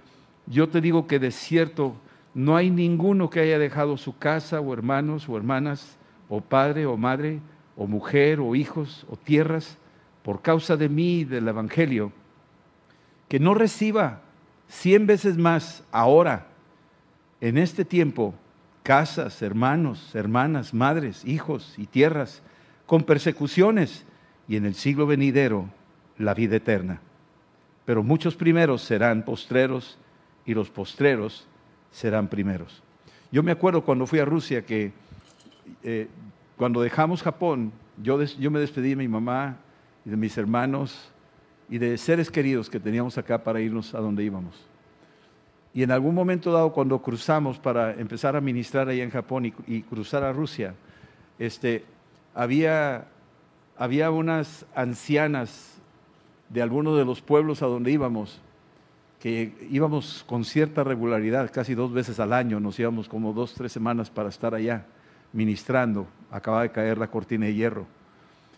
yo 0.47 0.69
te 0.69 0.79
digo 0.79 1.05
que 1.05 1.19
de 1.19 1.31
cierto 1.31 1.93
no 2.33 2.55
hay 2.55 2.69
ninguno 2.69 3.29
que 3.29 3.41
haya 3.41 3.59
dejado 3.59 3.97
su 3.97 4.17
casa 4.17 4.61
o 4.61 4.71
hermanos 4.71 5.27
o 5.27 5.35
hermanas 5.35 5.97
o 6.29 6.39
padre 6.39 6.85
o 6.85 6.95
madre 6.95 7.41
o 7.75 7.85
mujer 7.85 8.39
o 8.39 8.55
hijos 8.55 9.05
o 9.09 9.17
tierras 9.17 9.77
por 10.23 10.41
causa 10.41 10.77
de 10.77 10.87
mí 10.87 11.19
y 11.19 11.25
del 11.25 11.49
Evangelio, 11.49 12.13
que 13.27 13.39
no 13.39 13.53
reciba 13.53 14.21
cien 14.67 15.07
veces 15.07 15.37
más 15.37 15.83
ahora, 15.91 16.47
en 17.41 17.57
este 17.57 17.85
tiempo, 17.85 18.33
casas, 18.83 19.41
hermanos, 19.41 20.15
hermanas, 20.15 20.73
madres, 20.73 21.23
hijos 21.25 21.75
y 21.77 21.85
tierras, 21.85 22.41
con 22.85 23.03
persecuciones, 23.03 24.05
y 24.47 24.57
en 24.57 24.65
el 24.65 24.75
siglo 24.75 25.07
venidero 25.07 25.69
la 26.17 26.33
vida 26.33 26.57
eterna. 26.57 27.01
Pero 27.85 28.03
muchos 28.03 28.35
primeros 28.35 28.81
serán 28.81 29.23
postreros 29.23 29.97
y 30.45 30.53
los 30.53 30.69
postreros 30.69 31.47
serán 31.91 32.27
primeros. 32.27 32.83
Yo 33.31 33.43
me 33.43 33.51
acuerdo 33.51 33.83
cuando 33.83 34.05
fui 34.05 34.19
a 34.19 34.25
Rusia 34.25 34.65
que 34.65 34.91
eh, 35.83 36.07
cuando 36.57 36.81
dejamos 36.81 37.23
Japón, 37.23 37.71
yo, 38.01 38.21
yo 38.23 38.51
me 38.51 38.59
despedí 38.59 38.89
de 38.89 38.95
mi 38.95 39.07
mamá 39.07 39.57
y 40.05 40.09
de 40.09 40.17
mis 40.17 40.37
hermanos 40.37 41.11
y 41.69 41.77
de 41.77 41.97
seres 41.97 42.29
queridos 42.29 42.69
que 42.69 42.79
teníamos 42.79 43.17
acá 43.17 43.43
para 43.43 43.59
irnos 43.59 43.93
a 43.93 43.99
donde 43.99 44.23
íbamos. 44.23 44.65
Y 45.73 45.83
en 45.83 45.91
algún 45.91 46.15
momento 46.15 46.51
dado, 46.51 46.71
cuando 46.71 47.01
cruzamos 47.01 47.59
para 47.59 47.93
empezar 47.93 48.35
a 48.35 48.41
ministrar 48.41 48.87
ahí 48.87 49.01
en 49.01 49.09
Japón 49.09 49.53
y, 49.67 49.81
cruzar 49.81 50.23
a 50.23 50.31
Rusia, 50.31 50.73
este, 51.37 51.83
había, 52.33 53.07
había 53.77 54.09
unas 54.09 54.65
ancianas 54.73 55.75
de 56.49 56.61
algunos 56.61 56.97
de 56.97 57.03
los 57.03 57.21
pueblos 57.21 57.61
a 57.61 57.65
donde 57.65 57.91
íbamos, 57.91 58.39
que 59.19 59.53
íbamos 59.69 60.23
con 60.27 60.45
cierta 60.45 60.83
regularidad, 60.83 61.51
casi 61.51 61.73
dos 61.73 61.91
veces 61.91 62.21
al 62.21 62.31
año, 62.31 62.59
nos 62.61 62.79
íbamos 62.79 63.09
como 63.09 63.33
dos, 63.33 63.53
tres 63.53 63.71
semanas 63.73 64.09
para 64.09 64.29
estar 64.29 64.55
allá 64.55 64.85
ministrando, 65.33 66.07
acaba 66.31 66.61
de 66.61 66.71
caer 66.71 66.97
la 66.97 67.07
cortina 67.07 67.47
de 67.47 67.53
hierro. 67.53 67.85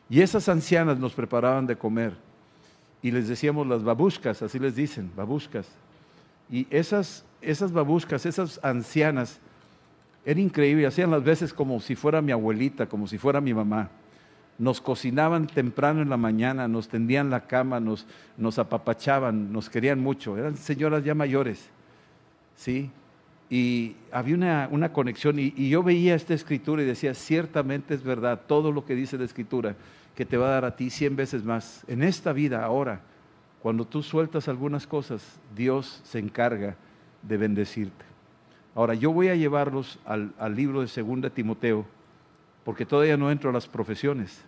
Y 0.07 0.21
esas 0.21 0.47
ancianas 0.49 0.99
nos 0.99 1.13
preparaban 1.13 1.65
de 1.65 1.77
comer 1.77 2.26
y 3.07 3.11
les 3.11 3.29
decíamos 3.29 3.65
las 3.65 3.83
babuscas, 3.83 4.41
así 4.41 4.59
les 4.59 4.75
dicen, 4.75 5.09
babuscas. 5.15 5.69
Y 6.51 6.67
esas, 6.69 7.23
esas 7.41 7.71
babuscas, 7.71 8.25
esas 8.25 8.59
ancianas, 8.63 9.39
era 10.25 10.41
increíble, 10.41 10.85
hacían 10.85 11.11
las 11.11 11.23
veces 11.23 11.53
como 11.53 11.79
si 11.79 11.95
fuera 11.95 12.21
mi 12.21 12.33
abuelita, 12.33 12.87
como 12.87 13.07
si 13.07 13.17
fuera 13.17 13.39
mi 13.39 13.53
mamá. 13.53 13.89
Nos 14.59 14.81
cocinaban 14.81 15.47
temprano 15.47 16.01
en 16.01 16.09
la 16.09 16.17
mañana, 16.17 16.67
nos 16.67 16.89
tendían 16.89 17.29
la 17.29 17.47
cama, 17.47 17.79
nos, 17.79 18.05
nos 18.35 18.59
apapachaban, 18.59 19.53
nos 19.53 19.69
querían 19.69 19.99
mucho. 20.01 20.37
Eran 20.37 20.57
señoras 20.57 21.05
ya 21.05 21.15
mayores, 21.15 21.69
¿sí? 22.57 22.91
y 23.49 23.95
había 24.11 24.67
una, 24.69 24.91
conexión 24.91 25.39
y, 25.39 25.69
yo 25.69 25.81
veía 25.81 26.15
esta 26.15 26.33
escritura 26.33 26.81
y 26.81 26.85
decía, 26.85 27.13
ciertamente 27.13 27.93
es 27.93 28.03
verdad 28.03 28.41
todo 28.45 28.73
lo 28.73 28.85
que 28.85 28.95
dice 28.95 29.17
la 29.17 29.23
escritura, 29.23 29.75
que 30.17 30.25
te 30.25 30.35
va 30.35 30.47
a 30.47 30.53
dar 30.53 30.65
a 30.65 30.75
ti 30.75 30.89
cien 30.89 31.15
veces 31.15 31.43
más. 31.43 31.83
En 31.87 32.01
esta 32.01 32.33
vida, 32.33 32.65
ahora, 32.65 33.01
cuando 33.61 33.85
tú 33.85 34.01
sueltas 34.01 34.47
algunas 34.47 34.87
cosas, 34.87 35.39
Dios 35.55 36.01
se 36.03 36.17
encarga 36.17 36.75
de 37.21 37.37
bendecirte. 37.37 38.03
Ahora, 38.73 38.95
yo 38.95 39.11
voy 39.11 39.27
a 39.27 39.35
llevarlos 39.35 39.99
al, 40.05 40.33
libro 40.55 40.81
de 40.81 40.87
Segunda 40.87 41.29
Timoteo, 41.29 41.85
porque 42.65 42.83
todavía 42.83 43.15
no 43.15 43.29
entro 43.29 43.51
a 43.51 43.53
las 43.53 43.67
profesiones. 43.67 44.43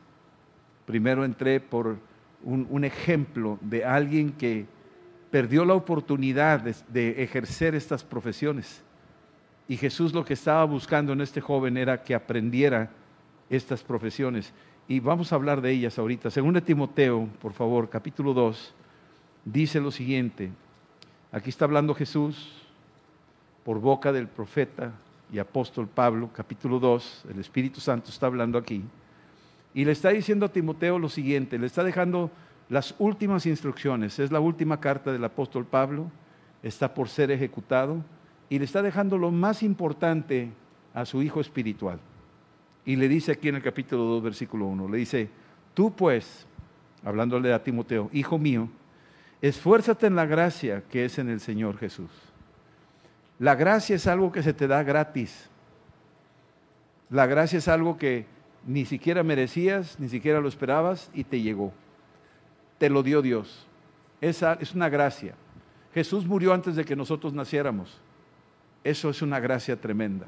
Primero 0.88 1.24
entré 1.24 1.60
por 1.60 1.98
un 2.44 2.84
ejemplo 2.84 3.60
de 3.62 3.86
alguien 3.86 4.32
que 4.32 4.66
perdió 5.30 5.66
la 5.66 5.76
oportunidad 5.76 6.62
de, 6.62 7.22
ejercer 7.22 7.76
estas 7.76 8.04
profesiones. 8.04 8.82
Y 9.68 9.78
Jesús 9.78 10.16
lo 10.16 10.26
que 10.26 10.34
estaba 10.34 10.64
buscando 10.64 11.14
en 11.14 11.22
este 11.22 11.42
joven 11.42 11.78
era 11.78 12.02
que 12.02 12.16
aprendiera 12.16 12.90
estas 13.52 13.84
profesiones. 13.84 14.52
Y 14.90 15.00
vamos 15.02 15.32
a 15.32 15.36
hablar 15.36 15.62
de 15.62 15.72
ellas 15.72 16.00
ahorita. 16.00 16.32
Según 16.32 16.56
de 16.56 16.62
Timoteo, 16.62 17.30
por 17.44 17.54
favor, 17.54 17.92
capítulo 17.92 18.34
2, 18.34 18.74
dice 19.46 19.80
lo 19.80 19.92
siguiente. 19.92 20.50
Aquí 21.32 21.52
está 21.52 21.66
hablando 21.66 21.94
Jesús 21.94 22.66
por 23.64 23.80
boca 23.80 24.12
del 24.12 24.28
profeta 24.28 24.92
y 25.32 25.38
apóstol 25.38 25.88
Pablo, 25.88 26.32
capítulo 26.34 26.80
2, 26.80 27.26
el 27.30 27.40
Espíritu 27.40 27.80
Santo 27.80 28.10
está 28.10 28.26
hablando 28.26 28.58
aquí. 28.58 28.82
Y 29.76 29.86
le 29.86 29.92
está 29.92 30.10
diciendo 30.10 30.48
a 30.48 30.52
Timoteo 30.52 30.98
lo 30.98 31.08
siguiente, 31.08 31.60
le 31.60 31.68
está 31.68 31.84
dejando 31.84 32.32
las 32.68 32.96
últimas 32.98 33.46
instrucciones. 33.46 34.18
Es 34.18 34.32
la 34.32 34.40
última 34.40 34.80
carta 34.80 35.12
del 35.12 35.24
apóstol 35.24 35.66
Pablo, 35.66 36.10
está 36.64 36.96
por 36.96 37.10
ser 37.10 37.30
ejecutado 37.30 38.04
y 38.50 38.58
le 38.58 38.66
está 38.66 38.82
dejando 38.82 39.20
lo 39.20 39.30
más 39.30 39.62
importante 39.62 40.50
a 40.96 41.06
su 41.06 41.22
hijo 41.22 41.42
espiritual. 41.42 42.00
Y 42.86 42.96
le 42.96 43.08
dice 43.08 43.34
aquí 43.34 43.50
en 43.50 43.56
el 43.56 43.62
capítulo 43.62 44.04
2, 44.04 44.24
versículo 44.24 44.66
1, 44.66 44.90
le 44.90 44.98
dice, 44.98 45.30
tú 45.74 45.94
pues, 45.94 46.46
hablándole 47.04 47.54
a 47.54 47.64
Timoteo, 47.64 48.10
hijo 48.14 48.38
mío, 48.38 48.70
esfuérzate 49.42 50.08
en 50.08 50.16
la 50.16 50.26
gracia 50.26 50.84
que 50.90 51.06
es 51.06 51.20
en 51.20 51.30
el 51.30 51.40
Señor 51.40 51.78
Jesús. 51.78 52.10
La 53.38 53.56
gracia 53.56 53.96
es 53.96 54.08
algo 54.08 54.32
que 54.32 54.44
se 54.44 54.54
te 54.54 54.68
da 54.68 54.84
gratis. 54.84 55.50
La 57.10 57.26
gracia 57.26 57.58
es 57.58 57.68
algo 57.68 57.98
que 57.98 58.26
ni 58.68 58.86
siquiera 58.86 59.24
merecías, 59.24 60.00
ni 60.00 60.10
siquiera 60.10 60.42
lo 60.42 60.50
esperabas 60.50 61.10
y 61.14 61.24
te 61.24 61.42
llegó. 61.42 61.72
Te 62.78 62.90
lo 62.90 63.02
dio 63.02 63.22
Dios. 63.22 63.66
Esa 64.22 64.58
es 64.60 64.76
una 64.76 64.90
gracia. 64.90 65.36
Jesús 65.94 66.26
murió 66.26 66.54
antes 66.54 66.76
de 66.76 66.86
que 66.86 66.96
nosotros 66.96 67.34
naciéramos. 67.34 68.00
Eso 68.84 69.10
es 69.10 69.22
una 69.22 69.40
gracia 69.40 69.80
tremenda. 69.80 70.28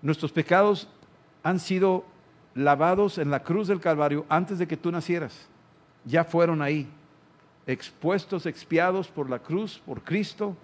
Nuestros 0.00 0.32
pecados 0.32 0.88
han 1.46 1.60
sido 1.60 2.04
lavados 2.56 3.18
en 3.18 3.30
la 3.30 3.44
cruz 3.44 3.68
del 3.68 3.78
Calvario 3.78 4.26
antes 4.28 4.58
de 4.58 4.66
que 4.66 4.76
tú 4.76 4.90
nacieras. 4.90 5.46
Ya 6.04 6.24
fueron 6.24 6.60
ahí, 6.60 6.88
expuestos, 7.68 8.46
expiados 8.46 9.06
por 9.06 9.30
la 9.30 9.38
cruz, 9.38 9.80
por 9.86 10.02
Cristo. 10.02 10.56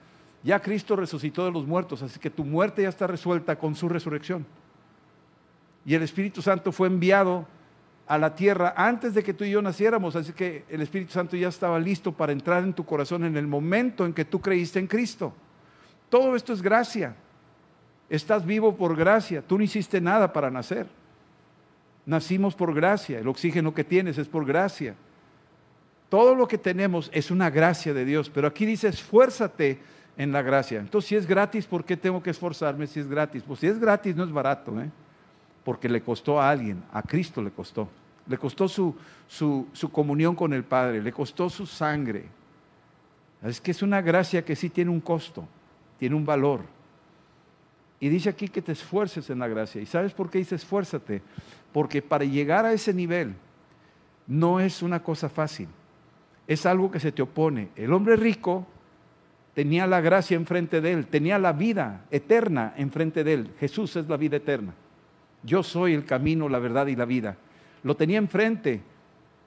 Ya 0.43 0.59
Cristo 0.59 0.97
resucitó 0.97 1.45
de 1.45 1.53
los 1.53 1.69
muertos, 1.69 2.03
así 2.03 2.19
que 2.19 2.31
tu 2.31 2.45
muerte 2.45 2.83
ya 2.83 2.89
está 2.89 3.07
resuelta 3.07 3.57
con 3.57 3.77
su 3.77 3.89
resurrección. 3.89 4.45
Y 5.87 5.95
el 5.95 6.03
Espíritu 6.03 6.43
Santo 6.43 6.73
fue 6.73 6.89
enviado 6.89 7.47
a 8.09 8.19
la 8.19 8.35
tierra 8.35 8.75
antes 8.77 9.15
de 9.15 9.23
que 9.23 9.35
tú 9.35 9.45
y 9.45 9.53
yo 9.53 9.62
naciéramos, 9.62 10.17
así 10.17 10.33
que 10.33 10.65
el 10.69 10.81
Espíritu 10.81 11.12
Santo 11.12 11.37
ya 11.37 11.47
estaba 11.47 11.79
listo 11.79 12.11
para 12.11 12.33
entrar 12.33 12.65
en 12.65 12.75
tu 12.75 12.85
corazón 12.85 13.23
en 13.23 13.37
el 13.37 13.47
momento 13.47 14.05
en 14.05 14.12
que 14.12 14.25
tú 14.25 14.41
creíste 14.41 14.81
en 14.81 14.89
Cristo. 14.89 15.33
Todo 16.09 16.35
esto 16.35 16.53
es 16.53 16.61
gracia. 16.61 17.15
Estás 18.12 18.45
vivo 18.45 18.76
por 18.76 18.95
gracia. 18.95 19.40
Tú 19.40 19.57
no 19.57 19.64
hiciste 19.64 19.99
nada 19.99 20.35
para 20.35 20.50
nacer. 20.50 20.87
Nacimos 22.04 22.54
por 22.54 22.75
gracia. 22.75 23.19
El 23.19 23.26
oxígeno 23.26 23.73
que 23.73 23.85
tienes 23.85 24.19
es 24.19 24.28
por 24.28 24.45
gracia. 24.45 24.95
Todo 26.11 26.35
lo 26.35 26.47
que 26.47 26.59
tenemos 26.59 27.11
es 27.14 27.31
una 27.31 27.49
gracia 27.49 27.95
de 27.95 28.04
Dios. 28.04 28.28
Pero 28.28 28.49
aquí 28.49 28.66
dice, 28.66 28.88
esfuérzate 28.88 29.78
en 30.19 30.31
la 30.31 30.42
gracia. 30.42 30.78
Entonces, 30.78 31.09
si 31.09 31.16
es 31.16 31.26
gratis, 31.26 31.66
¿por 31.66 31.87
qué 31.87 31.97
tengo 31.97 32.23
que 32.23 32.28
esforzarme 32.28 32.87
si 32.87 33.00
es 33.00 33.09
gratis? 33.09 33.42
Pues 33.47 33.61
si 33.61 33.66
es 33.66 33.78
gratis, 33.78 34.14
no 34.14 34.25
es 34.25 34.31
barato, 34.31 34.78
¿eh? 34.78 34.90
porque 35.64 35.88
le 35.88 36.02
costó 36.02 36.38
a 36.38 36.50
alguien, 36.50 36.85
a 36.92 37.00
Cristo 37.00 37.40
le 37.40 37.50
costó. 37.50 37.88
Le 38.26 38.37
costó 38.37 38.69
su, 38.69 38.95
su, 39.26 39.69
su 39.73 39.90
comunión 39.90 40.35
con 40.35 40.52
el 40.52 40.64
Padre, 40.64 41.00
le 41.00 41.12
costó 41.12 41.49
su 41.49 41.64
sangre. 41.64 42.26
Es 43.42 43.59
que 43.59 43.71
es 43.71 43.81
una 43.81 44.02
gracia 44.02 44.45
que 44.45 44.54
sí 44.54 44.69
tiene 44.69 44.90
un 44.90 45.00
costo 45.00 45.49
tiene 46.02 46.16
un 46.16 46.26
valor. 46.26 46.62
Y 48.02 48.09
dice 48.09 48.28
aquí 48.28 48.49
que 48.49 48.61
te 48.61 48.73
esfuerces 48.73 49.30
en 49.30 49.38
la 49.38 49.47
gracia. 49.47 49.80
¿Y 49.80 49.87
sabes 49.87 50.12
por 50.12 50.28
qué 50.28 50.38
dice 50.38 50.56
esfuérzate? 50.56 51.23
Porque 51.73 52.02
para 52.02 52.25
llegar 52.25 52.64
a 52.64 52.73
ese 52.73 52.92
nivel 52.92 53.32
no 54.26 54.59
es 54.59 54.82
una 54.82 55.04
cosa 55.04 55.28
fácil. 55.28 55.68
Es 56.49 56.66
algo 56.66 56.90
que 56.90 56.99
se 56.99 57.12
te 57.12 57.23
opone. 57.23 57.68
El 57.76 57.92
hombre 57.92 58.16
rico 58.16 58.66
tenía 59.54 59.87
la 59.87 60.00
gracia 60.00 60.37
enfrente 60.37 60.80
de 60.80 60.90
él, 60.90 61.06
tenía 61.06 61.38
la 61.38 61.52
vida 61.52 62.04
eterna 62.11 62.75
enfrente 62.76 63.23
de 63.23 63.35
él. 63.35 63.50
Jesús 63.61 63.94
es 63.94 64.09
la 64.09 64.16
vida 64.16 64.38
eterna. 64.38 64.75
Yo 65.44 65.62
soy 65.62 65.94
el 65.94 66.04
camino, 66.04 66.49
la 66.49 66.59
verdad 66.59 66.88
y 66.88 66.97
la 66.97 67.04
vida. 67.04 67.37
Lo 67.85 67.94
tenía 67.94 68.18
enfrente. 68.18 68.82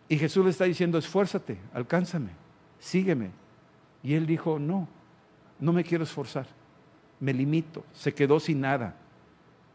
Y 0.07 0.17
Jesús 0.17 0.45
le 0.45 0.51
está 0.51 0.63
diciendo, 0.63 0.97
esfuérzate, 0.97 1.57
alcánzame, 1.73 2.29
sígueme. 2.79 3.31
Y 4.01 4.13
él 4.13 4.25
dijo, 4.25 4.59
no, 4.59 4.87
no 5.59 5.73
me 5.73 5.83
quiero 5.83 6.05
esforzar, 6.05 6.47
me 7.19 7.33
limito, 7.33 7.83
se 7.93 8.13
quedó 8.13 8.39
sin 8.39 8.61
nada 8.61 8.95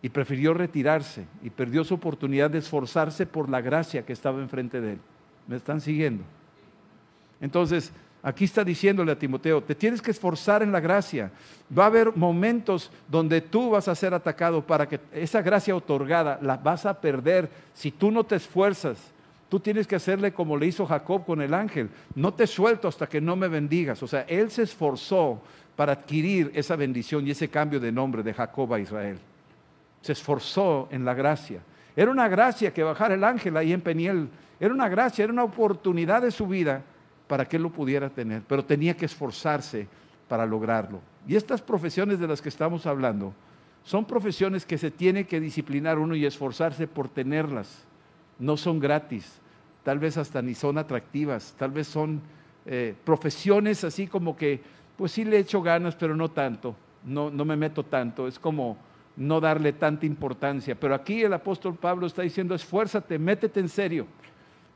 y 0.02 0.08
prefirió 0.08 0.54
retirarse 0.54 1.26
y 1.42 1.50
perdió 1.50 1.84
su 1.84 1.94
oportunidad 1.94 2.50
de 2.50 2.58
esforzarse 2.58 3.26
por 3.26 3.48
la 3.48 3.60
gracia 3.60 4.04
que 4.04 4.12
estaba 4.12 4.40
enfrente 4.40 4.80
de 4.80 4.92
él. 4.92 4.98
¿Me 5.46 5.56
están 5.56 5.80
siguiendo? 5.80 6.22
Entonces, 7.40 7.92
aquí 8.22 8.44
está 8.44 8.64
diciéndole 8.64 9.12
a 9.12 9.18
Timoteo, 9.18 9.62
te 9.62 9.74
tienes 9.74 10.00
que 10.00 10.10
esforzar 10.10 10.62
en 10.62 10.72
la 10.72 10.80
gracia. 10.80 11.30
Va 11.76 11.84
a 11.84 11.88
haber 11.88 12.16
momentos 12.16 12.90
donde 13.08 13.40
tú 13.40 13.70
vas 13.70 13.88
a 13.88 13.94
ser 13.94 14.14
atacado 14.14 14.66
para 14.66 14.88
que 14.88 15.00
esa 15.12 15.42
gracia 15.42 15.74
otorgada 15.74 16.38
la 16.40 16.56
vas 16.56 16.86
a 16.86 17.00
perder 17.00 17.50
si 17.74 17.90
tú 17.90 18.10
no 18.10 18.24
te 18.24 18.36
esfuerzas 18.36 19.12
Tú 19.50 19.58
tienes 19.58 19.88
que 19.88 19.96
hacerle 19.96 20.32
como 20.32 20.56
le 20.56 20.66
hizo 20.66 20.86
Jacob 20.86 21.26
con 21.26 21.42
el 21.42 21.54
ángel. 21.54 21.90
No 22.14 22.32
te 22.32 22.46
suelto 22.46 22.86
hasta 22.86 23.08
que 23.08 23.20
no 23.20 23.34
me 23.34 23.48
bendigas. 23.48 24.00
O 24.00 24.06
sea, 24.06 24.20
él 24.28 24.48
se 24.48 24.62
esforzó 24.62 25.42
para 25.80 25.94
adquirir 25.94 26.50
esa 26.54 26.76
bendición 26.76 27.26
y 27.26 27.30
ese 27.30 27.48
cambio 27.48 27.80
de 27.80 27.90
nombre 27.90 28.22
de 28.22 28.34
Jacob 28.34 28.74
a 28.74 28.78
Israel. 28.78 29.18
Se 30.02 30.12
esforzó 30.12 30.88
en 30.90 31.06
la 31.06 31.14
gracia. 31.14 31.62
Era 31.96 32.10
una 32.10 32.28
gracia 32.28 32.70
que 32.70 32.82
bajara 32.82 33.14
el 33.14 33.24
ángel 33.24 33.56
ahí 33.56 33.72
en 33.72 33.80
Peniel. 33.80 34.28
Era 34.60 34.74
una 34.74 34.90
gracia, 34.90 35.24
era 35.24 35.32
una 35.32 35.42
oportunidad 35.42 36.20
de 36.20 36.32
su 36.32 36.46
vida 36.46 36.82
para 37.26 37.48
que 37.48 37.56
él 37.56 37.62
lo 37.62 37.70
pudiera 37.70 38.10
tener. 38.10 38.42
Pero 38.46 38.62
tenía 38.62 38.94
que 38.94 39.06
esforzarse 39.06 39.88
para 40.28 40.44
lograrlo. 40.44 41.00
Y 41.26 41.34
estas 41.34 41.62
profesiones 41.62 42.18
de 42.18 42.28
las 42.28 42.42
que 42.42 42.50
estamos 42.50 42.84
hablando 42.84 43.32
son 43.82 44.04
profesiones 44.04 44.66
que 44.66 44.76
se 44.76 44.90
tiene 44.90 45.24
que 45.24 45.40
disciplinar 45.40 45.98
uno 45.98 46.14
y 46.14 46.26
esforzarse 46.26 46.88
por 46.88 47.08
tenerlas. 47.08 47.86
No 48.38 48.58
son 48.58 48.80
gratis 48.80 49.40
tal 49.82 49.98
vez 49.98 50.18
hasta 50.18 50.42
ni 50.42 50.54
son 50.54 50.76
atractivas, 50.76 51.54
tal 51.58 51.70
vez 51.70 51.88
son 51.88 52.20
eh, 52.66 52.94
profesiones 53.04 53.84
así 53.84 54.06
como 54.06 54.36
que, 54.36 54.60
pues 55.00 55.12
sí 55.12 55.24
le 55.24 55.38
echo 55.38 55.62
ganas, 55.62 55.96
pero 55.96 56.14
no 56.14 56.30
tanto, 56.30 56.76
no, 57.06 57.30
no 57.30 57.46
me 57.46 57.56
meto 57.56 57.82
tanto, 57.82 58.28
es 58.28 58.38
como 58.38 58.76
no 59.16 59.40
darle 59.40 59.72
tanta 59.72 60.04
importancia. 60.04 60.74
Pero 60.74 60.94
aquí 60.94 61.22
el 61.22 61.32
apóstol 61.32 61.74
Pablo 61.74 62.06
está 62.06 62.20
diciendo, 62.20 62.54
esfuérzate, 62.54 63.18
métete 63.18 63.60
en 63.60 63.70
serio, 63.70 64.06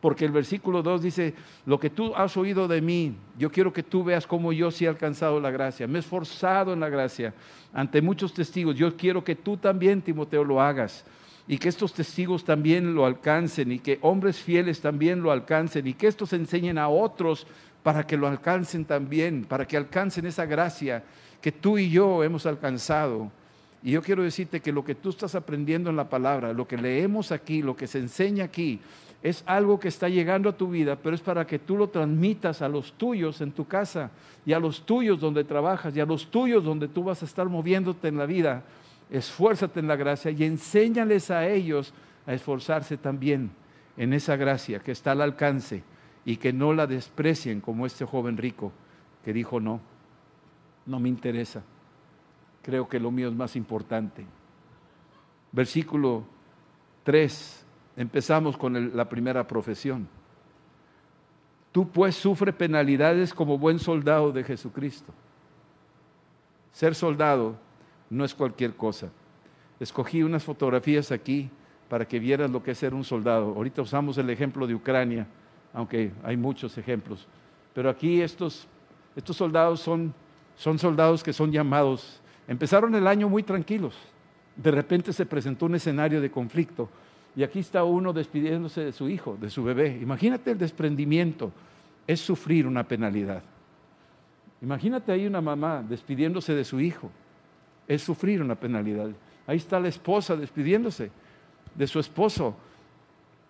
porque 0.00 0.24
el 0.24 0.32
versículo 0.32 0.82
2 0.82 1.02
dice, 1.02 1.34
lo 1.66 1.78
que 1.78 1.90
tú 1.90 2.14
has 2.16 2.38
oído 2.38 2.66
de 2.66 2.80
mí, 2.80 3.14
yo 3.36 3.52
quiero 3.52 3.70
que 3.70 3.82
tú 3.82 4.02
veas 4.02 4.26
cómo 4.26 4.50
yo 4.54 4.70
sí 4.70 4.86
he 4.86 4.88
alcanzado 4.88 5.38
la 5.40 5.50
gracia, 5.50 5.86
me 5.86 5.98
he 5.98 6.00
esforzado 6.00 6.72
en 6.72 6.80
la 6.80 6.88
gracia 6.88 7.34
ante 7.74 8.00
muchos 8.00 8.32
testigos, 8.32 8.76
yo 8.76 8.96
quiero 8.96 9.22
que 9.22 9.36
tú 9.36 9.58
también, 9.58 10.00
Timoteo, 10.00 10.42
lo 10.42 10.58
hagas 10.58 11.04
y 11.46 11.58
que 11.58 11.68
estos 11.68 11.92
testigos 11.92 12.46
también 12.46 12.94
lo 12.94 13.04
alcancen 13.04 13.72
y 13.72 13.78
que 13.78 13.98
hombres 14.00 14.38
fieles 14.38 14.80
también 14.80 15.22
lo 15.22 15.30
alcancen 15.30 15.86
y 15.86 15.92
que 15.92 16.06
estos 16.06 16.32
enseñen 16.32 16.78
a 16.78 16.88
otros 16.88 17.46
para 17.84 18.04
que 18.04 18.16
lo 18.16 18.26
alcancen 18.26 18.84
también, 18.84 19.44
para 19.44 19.64
que 19.64 19.76
alcancen 19.76 20.26
esa 20.26 20.46
gracia 20.46 21.04
que 21.40 21.52
tú 21.52 21.78
y 21.78 21.88
yo 21.90 22.24
hemos 22.24 22.46
alcanzado. 22.46 23.30
Y 23.82 23.92
yo 23.92 24.02
quiero 24.02 24.24
decirte 24.24 24.60
que 24.60 24.72
lo 24.72 24.84
que 24.84 24.96
tú 24.96 25.10
estás 25.10 25.36
aprendiendo 25.36 25.90
en 25.90 25.96
la 25.96 26.08
palabra, 26.08 26.52
lo 26.52 26.66
que 26.66 26.76
leemos 26.76 27.30
aquí, 27.30 27.62
lo 27.62 27.76
que 27.76 27.86
se 27.86 27.98
enseña 27.98 28.44
aquí, 28.44 28.80
es 29.22 29.44
algo 29.46 29.78
que 29.78 29.88
está 29.88 30.08
llegando 30.08 30.48
a 30.48 30.56
tu 30.56 30.70
vida, 30.70 30.96
pero 30.96 31.14
es 31.14 31.20
para 31.20 31.46
que 31.46 31.60
tú 31.60 31.76
lo 31.76 31.88
transmitas 31.90 32.60
a 32.62 32.68
los 32.68 32.94
tuyos 32.94 33.40
en 33.40 33.52
tu 33.52 33.66
casa 33.66 34.10
y 34.44 34.52
a 34.52 34.58
los 34.58 34.84
tuyos 34.84 35.20
donde 35.20 35.44
trabajas 35.44 35.94
y 35.94 36.00
a 36.00 36.06
los 36.06 36.30
tuyos 36.30 36.64
donde 36.64 36.88
tú 36.88 37.04
vas 37.04 37.22
a 37.22 37.26
estar 37.26 37.48
moviéndote 37.48 38.08
en 38.08 38.18
la 38.18 38.26
vida 38.26 38.64
esfuérzate 39.10 39.80
en 39.80 39.88
la 39.88 39.96
gracia 39.96 40.30
y 40.30 40.44
enséñales 40.44 41.30
a 41.30 41.46
ellos 41.46 41.92
a 42.26 42.34
esforzarse 42.34 42.96
también 42.96 43.50
en 43.96 44.12
esa 44.12 44.36
gracia 44.36 44.80
que 44.80 44.92
está 44.92 45.12
al 45.12 45.20
alcance 45.20 45.82
y 46.24 46.36
que 46.36 46.52
no 46.52 46.72
la 46.72 46.86
desprecien 46.86 47.60
como 47.60 47.86
este 47.86 48.04
joven 48.04 48.36
rico 48.36 48.72
que 49.24 49.32
dijo 49.32 49.60
no, 49.60 49.80
no 50.86 51.00
me 51.00 51.08
interesa, 51.08 51.62
creo 52.62 52.88
que 52.88 53.00
lo 53.00 53.10
mío 53.10 53.28
es 53.28 53.34
más 53.34 53.56
importante. 53.56 54.24
Versículo 55.52 56.24
3, 57.04 57.64
empezamos 57.96 58.56
con 58.56 58.96
la 58.96 59.08
primera 59.08 59.46
profesión. 59.46 60.08
Tú 61.72 61.88
pues 61.88 62.14
sufre 62.14 62.52
penalidades 62.52 63.34
como 63.34 63.58
buen 63.58 63.78
soldado 63.78 64.32
de 64.32 64.44
Jesucristo. 64.44 65.12
Ser 66.72 66.94
soldado 66.94 67.56
no 68.10 68.24
es 68.24 68.34
cualquier 68.34 68.74
cosa. 68.74 69.10
Escogí 69.80 70.22
unas 70.22 70.44
fotografías 70.44 71.12
aquí 71.12 71.50
para 71.88 72.06
que 72.06 72.18
vieras 72.18 72.50
lo 72.50 72.62
que 72.62 72.72
es 72.72 72.78
ser 72.78 72.94
un 72.94 73.04
soldado. 73.04 73.54
Ahorita 73.56 73.82
usamos 73.82 74.18
el 74.18 74.30
ejemplo 74.30 74.66
de 74.66 74.74
Ucrania, 74.74 75.26
aunque 75.74 76.12
hay 76.22 76.36
muchos 76.36 76.78
ejemplos. 76.78 77.26
Pero 77.74 77.90
aquí 77.90 78.22
estos, 78.22 78.66
estos 79.14 79.36
soldados 79.36 79.80
son, 79.80 80.14
son 80.56 80.78
soldados 80.78 81.22
que 81.22 81.32
son 81.32 81.52
llamados. 81.52 82.20
Empezaron 82.48 82.94
el 82.94 83.06
año 83.06 83.28
muy 83.28 83.42
tranquilos. 83.42 83.94
De 84.56 84.70
repente 84.70 85.12
se 85.12 85.26
presentó 85.26 85.66
un 85.66 85.74
escenario 85.74 86.20
de 86.20 86.30
conflicto. 86.30 86.88
Y 87.36 87.42
aquí 87.42 87.58
está 87.58 87.84
uno 87.84 88.12
despidiéndose 88.12 88.84
de 88.84 88.92
su 88.92 89.08
hijo, 89.08 89.36
de 89.40 89.50
su 89.50 89.62
bebé. 89.64 89.98
Imagínate 90.00 90.52
el 90.52 90.58
desprendimiento. 90.58 91.52
Es 92.06 92.20
sufrir 92.20 92.66
una 92.66 92.84
penalidad. 92.84 93.42
Imagínate 94.62 95.10
ahí 95.10 95.26
una 95.26 95.40
mamá 95.40 95.84
despidiéndose 95.86 96.54
de 96.54 96.64
su 96.64 96.80
hijo 96.80 97.10
es 97.86 98.02
sufrir 98.02 98.42
una 98.42 98.54
penalidad. 98.54 99.10
Ahí 99.46 99.56
está 99.56 99.78
la 99.78 99.88
esposa 99.88 100.36
despidiéndose 100.36 101.10
de 101.74 101.86
su 101.86 101.98
esposo. 101.98 102.54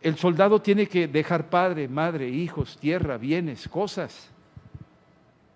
El 0.05 0.19
soldado 0.19 0.61
tiene 0.61 0.87
que 0.87 1.09
dejar 1.09 1.49
padre, 1.49 1.89
madre, 1.89 2.29
hijos, 2.29 2.77
tierra, 2.77 3.17
bienes, 3.17 3.67
cosas. 3.67 4.29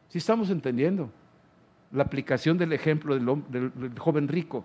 Si 0.08 0.16
estamos 0.16 0.48
entendiendo 0.48 1.10
la 1.92 2.04
aplicación 2.04 2.56
del 2.56 2.72
ejemplo 2.72 3.14
del, 3.14 3.72
del 3.74 3.98
joven 3.98 4.26
rico, 4.26 4.64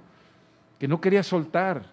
que 0.80 0.88
no 0.88 1.02
quería 1.02 1.22
soltar. 1.22 1.86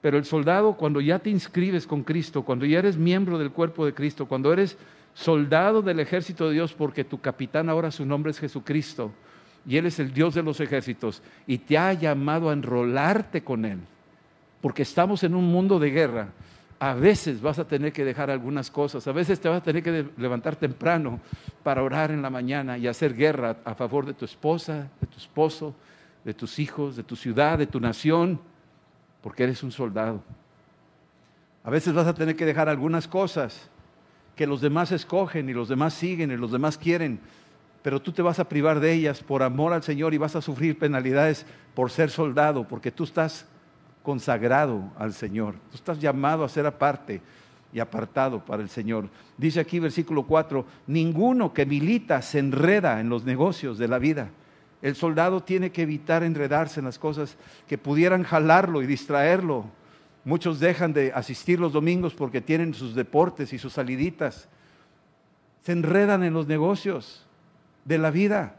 Pero 0.00 0.18
el 0.18 0.24
soldado, 0.24 0.76
cuando 0.76 1.00
ya 1.00 1.20
te 1.20 1.30
inscribes 1.30 1.86
con 1.86 2.02
Cristo, 2.02 2.42
cuando 2.42 2.66
ya 2.66 2.80
eres 2.80 2.96
miembro 2.96 3.38
del 3.38 3.52
cuerpo 3.52 3.86
de 3.86 3.94
Cristo, 3.94 4.26
cuando 4.26 4.52
eres 4.52 4.76
soldado 5.14 5.82
del 5.82 6.00
ejército 6.00 6.48
de 6.48 6.54
Dios, 6.54 6.72
porque 6.74 7.04
tu 7.04 7.20
capitán 7.20 7.68
ahora 7.68 7.92
su 7.92 8.04
nombre 8.04 8.32
es 8.32 8.40
Jesucristo, 8.40 9.12
y 9.64 9.76
Él 9.76 9.86
es 9.86 10.00
el 10.00 10.12
Dios 10.12 10.34
de 10.34 10.42
los 10.42 10.58
ejércitos 10.60 11.22
y 11.46 11.58
te 11.58 11.78
ha 11.78 11.92
llamado 11.92 12.50
a 12.50 12.52
enrolarte 12.52 13.44
con 13.44 13.64
Él, 13.64 13.78
porque 14.60 14.82
estamos 14.82 15.22
en 15.22 15.36
un 15.36 15.44
mundo 15.44 15.78
de 15.78 15.90
guerra. 15.90 16.28
A 16.78 16.94
veces 16.94 17.40
vas 17.40 17.58
a 17.58 17.66
tener 17.66 17.92
que 17.92 18.04
dejar 18.04 18.30
algunas 18.30 18.70
cosas, 18.70 19.06
a 19.06 19.12
veces 19.12 19.40
te 19.40 19.48
vas 19.48 19.58
a 19.58 19.62
tener 19.62 19.82
que 19.82 20.10
levantar 20.18 20.56
temprano 20.56 21.20
para 21.62 21.82
orar 21.82 22.10
en 22.10 22.20
la 22.20 22.28
mañana 22.28 22.76
y 22.76 22.86
hacer 22.86 23.14
guerra 23.14 23.56
a 23.64 23.74
favor 23.74 24.04
de 24.04 24.12
tu 24.12 24.24
esposa, 24.24 24.90
de 25.00 25.06
tu 25.06 25.16
esposo, 25.16 25.74
de 26.24 26.34
tus 26.34 26.58
hijos, 26.58 26.96
de 26.96 27.02
tu 27.02 27.16
ciudad, 27.16 27.56
de 27.56 27.66
tu 27.66 27.80
nación, 27.80 28.40
porque 29.22 29.44
eres 29.44 29.62
un 29.62 29.72
soldado. 29.72 30.22
A 31.64 31.70
veces 31.70 31.94
vas 31.94 32.06
a 32.06 32.14
tener 32.14 32.36
que 32.36 32.44
dejar 32.44 32.68
algunas 32.68 33.08
cosas 33.08 33.70
que 34.36 34.46
los 34.46 34.60
demás 34.60 34.92
escogen 34.92 35.48
y 35.48 35.54
los 35.54 35.68
demás 35.68 35.94
siguen 35.94 36.30
y 36.30 36.36
los 36.36 36.52
demás 36.52 36.76
quieren, 36.76 37.18
pero 37.82 38.02
tú 38.02 38.12
te 38.12 38.22
vas 38.22 38.38
a 38.38 38.48
privar 38.48 38.80
de 38.80 38.92
ellas 38.92 39.22
por 39.22 39.42
amor 39.42 39.72
al 39.72 39.82
Señor 39.82 40.12
y 40.12 40.18
vas 40.18 40.36
a 40.36 40.42
sufrir 40.42 40.78
penalidades 40.78 41.46
por 41.74 41.90
ser 41.90 42.10
soldado, 42.10 42.68
porque 42.68 42.92
tú 42.92 43.04
estás 43.04 43.46
consagrado 44.06 44.92
al 44.96 45.12
Señor, 45.12 45.54
tú 45.68 45.74
estás 45.74 45.98
llamado 45.98 46.44
a 46.44 46.48
ser 46.48 46.64
aparte 46.64 47.20
y 47.72 47.80
apartado 47.80 48.38
para 48.38 48.62
el 48.62 48.68
Señor. 48.68 49.08
Dice 49.36 49.58
aquí 49.58 49.80
versículo 49.80 50.22
4, 50.22 50.64
ninguno 50.86 51.52
que 51.52 51.66
milita 51.66 52.22
se 52.22 52.38
enreda 52.38 53.00
en 53.00 53.08
los 53.08 53.24
negocios 53.24 53.78
de 53.78 53.88
la 53.88 53.98
vida. 53.98 54.30
El 54.80 54.94
soldado 54.94 55.42
tiene 55.42 55.72
que 55.72 55.82
evitar 55.82 56.22
enredarse 56.22 56.78
en 56.78 56.86
las 56.86 57.00
cosas 57.00 57.36
que 57.66 57.78
pudieran 57.78 58.22
jalarlo 58.22 58.80
y 58.80 58.86
distraerlo. 58.86 59.64
Muchos 60.24 60.60
dejan 60.60 60.92
de 60.92 61.12
asistir 61.12 61.58
los 61.58 61.72
domingos 61.72 62.14
porque 62.14 62.40
tienen 62.40 62.74
sus 62.74 62.94
deportes 62.94 63.52
y 63.52 63.58
sus 63.58 63.72
saliditas. 63.72 64.48
Se 65.64 65.72
enredan 65.72 66.22
en 66.22 66.32
los 66.32 66.46
negocios 66.46 67.26
de 67.84 67.98
la 67.98 68.12
vida. 68.12 68.54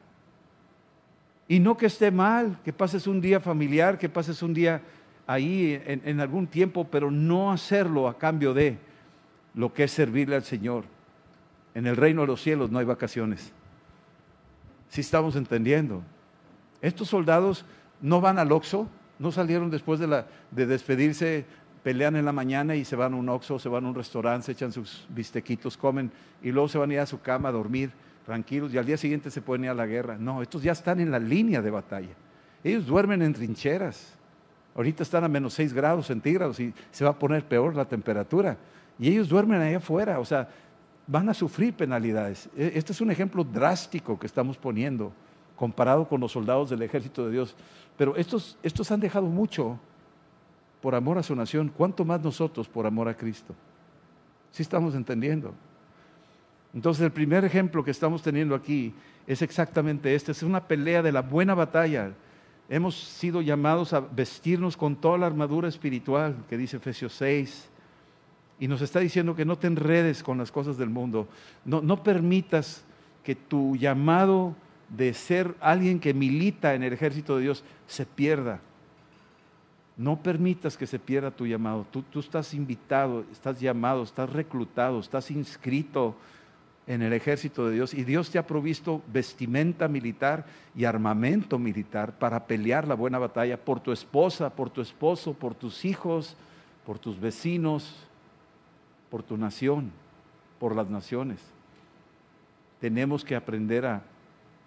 Y 1.48 1.60
no 1.60 1.78
que 1.78 1.86
esté 1.86 2.12
mal, 2.12 2.60
que 2.66 2.74
pases 2.74 3.08
un 3.08 3.22
día 3.22 3.40
familiar, 3.40 3.98
que 3.98 4.10
pases 4.10 4.44
un 4.44 4.54
día 4.54 4.82
ahí 5.28 5.80
en, 5.86 6.20
algún 6.22 6.48
tiempo, 6.48 6.88
pero 6.90 7.12
no 7.12 7.52
hacerlo 7.52 8.08
a 8.08 8.18
cambio 8.18 8.54
de 8.54 8.78
lo 9.54 9.74
que 9.74 9.84
es 9.84 9.92
servirle 9.92 10.36
al 10.36 10.44
Señor. 10.44 10.86
En 11.76 11.86
el 11.86 11.98
reino 11.98 12.22
de 12.22 12.28
los 12.28 12.42
cielos 12.42 12.72
no 12.72 12.80
hay 12.80 12.86
vacaciones. 12.86 13.52
Si 14.90 15.02
estamos 15.02 15.36
entendiendo. 15.36 16.02
Estos 16.82 17.10
soldados 17.10 17.66
no 18.02 18.22
van 18.22 18.40
al 18.40 18.52
Oxo, 18.52 18.88
no 19.20 19.32
salieron 19.32 19.70
después 19.70 20.00
de, 20.00 20.08
la, 20.08 20.28
de 20.52 20.66
despedirse, 20.66 21.46
pelean 21.84 22.16
en 22.16 22.26
la 22.26 22.32
mañana 22.32 22.76
y 22.76 22.86
se 22.86 22.96
van 22.96 23.14
a 23.14 23.18
un 23.18 23.28
Oxo, 23.28 23.60
se 23.60 23.68
van 23.68 23.86
a 23.86 23.90
un 23.90 23.96
restaurante, 23.96 24.46
se 24.46 24.52
echan 24.54 24.72
sus 24.72 25.06
bistequitos, 25.10 25.76
comen 25.76 26.12
y 26.42 26.52
luego 26.52 26.70
se 26.70 26.78
van 26.78 26.90
a 26.92 26.94
ir 26.94 27.00
a 27.02 27.06
su 27.06 27.20
cama 27.22 27.50
a 27.50 27.52
dormir 27.52 27.92
tranquilos 28.26 28.74
y 28.74 28.78
al 28.78 28.86
día 28.86 28.98
siguiente 28.98 29.30
se 29.32 29.42
pueden 29.42 29.66
ir 29.66 29.72
a 29.72 29.74
la 29.74 29.86
guerra. 29.86 30.18
No, 30.18 30.42
estos 30.42 30.64
ya 30.64 30.72
están 30.72 31.00
en 31.00 31.12
la 31.12 31.20
línea 31.20 31.62
de 31.62 31.72
batalla. 31.72 32.14
Ellos 32.64 32.86
duermen 32.86 33.22
en 33.22 33.34
trincheras. 33.34 34.17
Ahorita 34.78 35.02
están 35.02 35.24
a 35.24 35.28
menos 35.28 35.56
6 35.56 35.74
grados 35.74 36.06
centígrados 36.06 36.60
y 36.60 36.72
se 36.92 37.04
va 37.04 37.10
a 37.10 37.20
poner 37.20 37.44
peor 37.44 37.76
la 37.76 37.86
temperatura. 37.86 38.58
Y 39.00 39.10
ellos 39.10 39.28
duermen 39.28 39.60
ahí 39.60 39.74
afuera, 39.74 40.20
o 40.20 40.26
sea, 40.26 40.48
van 41.08 41.28
a 41.30 41.34
sufrir 41.34 41.74
penalidades. 41.74 42.48
E, 42.56 42.74
este 42.76 42.92
es 42.92 43.02
un 43.02 43.10
ejemplo 43.10 43.44
drástico 43.44 44.20
que 44.20 44.28
estamos 44.28 44.56
poniendo 44.56 45.12
comparado 45.56 46.08
con 46.08 46.22
los 46.22 46.32
soldados 46.32 46.70
del 46.70 46.84
ejército 46.84 47.26
de 47.26 47.32
Dios. 47.32 47.56
Pero 47.98 48.16
estos, 48.16 48.58
estos 48.62 48.92
han 48.92 49.00
dejado 49.00 49.26
mucho 49.26 49.80
por 50.80 50.94
amor 50.94 51.18
a 51.18 51.24
su 51.24 51.36
nación. 51.36 51.72
¿Cuánto 51.76 52.06
más 52.06 52.22
nosotros 52.22 52.68
por 52.68 52.86
amor 52.86 53.08
a 53.08 53.18
Cristo? 53.18 53.56
¿Sí 54.52 54.62
estamos 54.62 54.94
entendiendo? 54.94 55.56
Entonces 56.72 57.04
el 57.04 57.12
primer 57.12 57.44
ejemplo 57.44 57.84
que 57.84 57.90
estamos 57.90 58.22
teniendo 58.22 58.54
aquí 58.54 58.94
es 59.26 59.42
exactamente 59.42 60.14
este, 60.14 60.32
es 60.32 60.44
una 60.44 60.68
pelea 60.68 61.02
de 61.02 61.12
la 61.12 61.24
buena 61.24 61.56
batalla. 61.56 62.12
Hemos 62.70 62.96
sido 62.96 63.42
llamados 63.42 63.94
a 63.94 64.02
vestirnos 64.02 64.76
con 64.76 64.96
toda 64.96 65.18
la 65.18 65.28
armadura 65.28 65.70
espiritual 65.70 66.36
que 66.50 66.58
dice 66.58 66.78
Efesios 66.78 67.14
6, 67.14 67.70
Y 68.60 68.68
nos 68.68 68.82
está 68.82 69.00
diciendo 69.00 69.36
que 69.36 69.46
no 69.46 69.58
te 69.58 69.68
enredes 69.68 70.24
con 70.24 70.38
las 70.40 70.52
cosas 70.52 70.78
del 70.78 70.90
mundo. 70.90 71.28
No, 71.64 71.82
no 71.82 72.02
permitas 72.02 72.84
que 73.24 73.36
tu 73.36 73.76
llamado 73.76 74.56
de 74.90 75.14
ser 75.14 75.56
alguien 75.60 76.00
que 76.00 76.14
milita 76.14 76.74
en 76.74 76.84
el 76.84 76.94
ejército 76.94 77.38
de 77.38 77.44
Dios 77.44 77.64
se 77.86 78.06
pierda. 78.06 78.60
No 79.96 80.22
permitas 80.22 80.78
que 80.78 80.88
se 80.88 81.00
pierda 81.00 81.32
tu 81.32 81.46
llamado. 81.46 81.86
Tú, 81.92 82.04
tú, 82.04 82.20
estás 82.20 82.54
invitado, 82.54 83.26
estás 83.32 83.60
llamado, 83.60 84.04
estás 84.04 84.30
reclutado, 84.30 85.00
estás 85.00 85.32
inscrito 85.32 86.16
en 86.88 87.02
el 87.02 87.12
ejército 87.12 87.68
de 87.68 87.76
Dios 87.76 87.94
y 87.94 88.06
Dios 88.06 88.32
te 88.32 88.40
ha 88.40 88.48
provisto 88.48 89.04
vestimenta 89.12 89.90
militar 89.90 90.46
y 90.74 90.86
armamento 90.86 91.60
militar 91.60 92.18
para 92.18 92.48
pelear 92.48 92.88
la 92.88 92.96
buena 92.96 93.20
batalla 93.20 93.58
por 93.58 93.82
tu 93.82 93.92
esposa, 93.92 94.50
por 94.50 94.70
tu 94.70 94.80
esposo, 94.80 95.34
por 95.34 95.54
tus 95.54 95.84
hijos, 95.84 96.38
por 96.86 96.98
tus 96.98 97.20
vecinos, 97.20 98.08
por 99.12 99.22
tu 99.22 99.36
nación, 99.36 99.92
por 100.60 100.76
las 100.76 100.90
naciones. 100.90 101.42
Tenemos 102.80 103.26
que 103.26 103.36
aprender 103.36 103.86
a, 103.86 104.02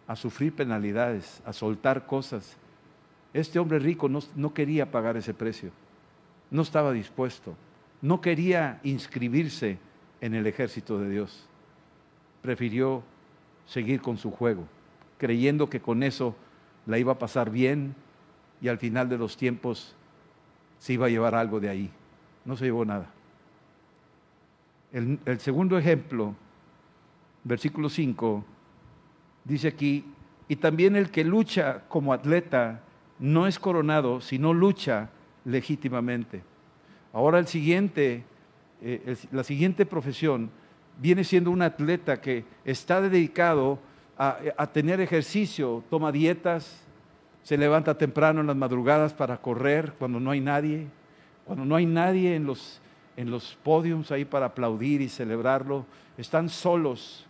a 0.07 0.15
sufrir 0.15 0.55
penalidades, 0.55 1.41
a 1.47 1.55
soltar 1.55 2.05
cosas. 2.05 2.59
Este 3.33 3.59
hombre 3.59 3.79
rico 3.79 4.11
no, 4.11 4.21
no 4.37 4.53
quería 4.53 4.91
pagar 4.91 5.17
ese 5.17 5.33
precio, 5.33 5.71
no 6.51 6.63
estaba 6.63 6.93
dispuesto, 6.93 7.55
no 8.03 8.21
quería 8.21 8.79
inscribirse 8.83 9.79
en 10.21 10.35
el 10.35 10.47
ejército 10.47 10.99
de 10.99 11.09
Dios 11.09 11.47
prefirió 12.43 13.03
seguir 13.67 14.01
con 14.01 14.17
su 14.17 14.31
juego, 14.31 14.67
creyendo 15.19 15.69
que 15.69 15.81
con 15.81 16.03
eso 16.03 16.35
la 16.87 16.99
iba 16.99 17.13
a 17.13 17.19
pasar 17.19 17.51
bien 17.51 17.95
y 18.61 18.69
al 18.69 18.79
final 18.79 19.09
de 19.09 19.19
los 19.19 19.37
tiempos 19.37 19.95
se 20.79 20.95
iba 20.95 21.07
a 21.07 21.11
llevar 21.11 21.35
algo 21.35 21.61
de 21.61 21.69
ahí. 21.69 21.91
No 22.45 22.57
se 22.57 22.65
llevó 22.65 22.85
nada. 22.85 23.11
El, 24.93 25.21
segundo 25.39 25.79
ejemplo, 25.79 26.35
versículo 27.45 27.89
5, 27.89 28.45
dice 29.45 29.69
aquí, 29.69 30.05
y 30.49 30.57
también 30.57 30.97
el 30.97 31.11
que 31.11 31.23
lucha 31.23 31.85
como 31.89 32.13
atleta 32.13 32.81
no 33.21 33.47
es 33.47 33.59
coronado, 33.59 34.21
sino 34.21 34.53
lucha 34.53 35.11
legítimamente. 35.45 36.43
Ahora 37.13 37.39
el 37.39 37.47
siguiente, 37.47 38.25
eh, 38.83 39.03
el, 39.07 39.19
la 39.31 39.45
siguiente 39.45 39.87
profesión 39.87 40.51
viene 41.01 41.25
siendo 41.25 41.51
un 41.51 41.63
atleta 41.63 42.21
que 42.21 42.45
está 42.65 43.01
dedicado 43.01 43.79
a, 44.19 44.67
tener 44.67 45.01
ejercicio, 45.01 45.83
toma 45.89 46.13
dietas, 46.13 46.83
se 47.43 47.57
levanta 47.57 47.97
temprano 47.97 48.43
en 48.43 48.49
las 48.49 48.57
madrugadas 48.57 49.15
para 49.15 49.39
correr 49.39 49.95
cuando 49.99 50.21
no 50.21 50.31
hay 50.31 50.41
nadie, 50.41 50.89
cuando 51.47 51.65
no 51.65 51.75
hay 51.75 51.87
nadie 51.87 52.35
en 52.35 52.45
los, 52.45 52.83
en 53.17 53.31
los 53.31 53.57
podiums 53.63 54.11
ahí 54.13 54.27
para 54.27 54.47
aplaudir 54.47 55.01
y 55.01 55.09
celebrarlo, 55.09 55.87
están 56.19 56.51
solos 56.51 57.27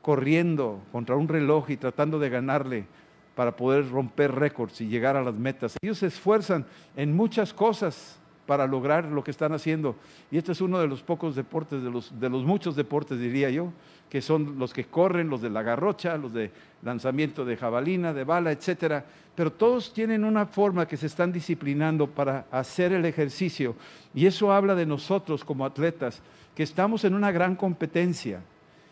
corriendo 0.00 0.80
contra 0.92 1.16
un 1.16 1.26
reloj 1.26 1.70
y 1.70 1.76
tratando 1.76 2.20
de 2.20 2.30
ganarle 2.30 2.86
para 3.34 3.56
poder 3.56 3.90
romper 3.90 4.32
récords 4.32 4.80
y 4.80 4.86
llegar 4.86 5.16
a 5.16 5.22
las 5.22 5.34
metas. 5.34 5.76
Ellos 5.82 5.98
se 5.98 6.06
esfuerzan 6.06 6.66
en 6.96 7.16
muchas 7.16 7.52
cosas 7.52 8.17
para 8.48 8.66
lograr 8.66 9.04
lo 9.04 9.22
que 9.22 9.30
están 9.30 9.52
haciendo. 9.52 9.94
Y 10.30 10.38
este 10.38 10.52
es 10.52 10.62
uno 10.62 10.80
de 10.80 10.88
los 10.88 11.02
pocos 11.02 11.36
deportes, 11.36 11.82
de 11.82 11.90
los, 11.90 12.18
de 12.18 12.30
los 12.30 12.46
muchos 12.46 12.74
deportes, 12.74 13.20
diría 13.20 13.50
yo, 13.50 13.74
que 14.08 14.22
son 14.22 14.58
los 14.58 14.72
que 14.72 14.86
corren, 14.86 15.28
los 15.28 15.42
de 15.42 15.50
la 15.50 15.62
garrocha, 15.62 16.16
los 16.16 16.32
de 16.32 16.50
lanzamiento 16.82 17.44
de 17.44 17.58
jabalina, 17.58 18.14
de 18.14 18.24
bala, 18.24 18.50
etcétera. 18.50 19.04
Pero 19.34 19.52
todos 19.52 19.92
tienen 19.92 20.24
una 20.24 20.46
forma 20.46 20.88
que 20.88 20.96
se 20.96 21.08
están 21.08 21.30
disciplinando 21.30 22.06
para 22.06 22.46
hacer 22.50 22.94
el 22.94 23.04
ejercicio. 23.04 23.76
Y 24.14 24.24
eso 24.24 24.50
habla 24.50 24.74
de 24.74 24.86
nosotros 24.86 25.44
como 25.44 25.66
atletas, 25.66 26.22
que 26.54 26.62
estamos 26.62 27.04
en 27.04 27.12
una 27.12 27.30
gran 27.30 27.54
competencia 27.54 28.40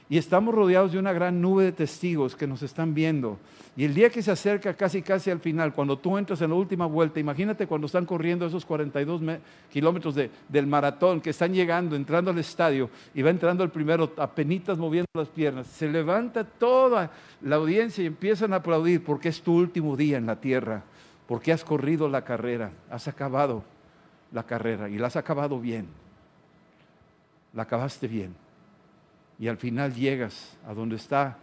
y 0.09 0.19
estamos 0.19 0.55
rodeados 0.55 0.93
de 0.93 0.99
una 0.99 1.13
gran 1.13 1.41
nube 1.41 1.65
de 1.65 1.73
testigos 1.73 2.37
que 2.37 2.47
nos 2.47 2.63
están 2.63 2.95
viendo. 2.95 3.39
Y 3.77 3.85
el 3.85 3.93
día 3.93 4.09
que 4.09 4.23
se 4.23 4.31
acerca 4.31 4.75
casi 4.75 5.03
casi 5.03 5.31
al 5.31 5.41
final, 5.41 5.75
cuando 5.75 5.99
tú 5.99 6.17
entras 6.17 6.41
en 6.41 6.51
la 6.51 6.57
última 6.57 6.87
vuelta, 6.87 7.19
imagínate 7.19 7.67
cuando 7.67 7.87
están 7.87 8.07
corriendo 8.07 8.47
esos 8.47 8.65
42 8.65 9.21
kilómetros 9.71 10.15
del 10.15 10.67
maratón, 10.67 11.21
que 11.21 11.31
están 11.31 11.53
llegando, 11.53 11.97
entrando 11.97 12.31
al 12.31 12.39
estadio, 12.39 12.89
y 13.15 13.23
va 13.23 13.31
entrando 13.31 13.65
el 13.65 13.71
primero, 13.71 14.13
apenitas 14.17 14.79
moviendo 14.79 15.09
las 15.15 15.29
piernas, 15.29 15.67
se 15.67 15.89
levanta 15.89 16.45
toda 16.45 17.11
la 17.43 17.57
audiencia 17.57 18.05
y 18.05 18.07
empiezan 18.07 18.53
a 18.53 18.57
aplaudir 18.57 19.03
porque 19.05 19.29
es 19.29 19.43
tu 19.43 19.55
último 19.57 19.97
día 19.97 20.19
en 20.19 20.27
la 20.27 20.41
tierra, 20.41 20.85
porque 21.27 21.53
has 21.53 21.65
corrido 21.65 22.09
la 22.09 22.23
carrera, 22.23 22.71
has 22.89 23.09
acabado 23.09 23.65
la 24.33 24.45
carrera 24.45 24.89
y 24.89 24.99
la 24.99 25.09
has 25.09 25.17
acabado 25.17 25.61
bien, 25.61 25.89
la 27.53 27.65
acabaste 27.65 28.07
bien 28.07 28.46
y 29.39 29.49
al 29.49 29.57
final 29.57 29.95
llegas 29.95 30.57
a 30.67 30.75
donde 30.75 30.97
está 30.97 31.39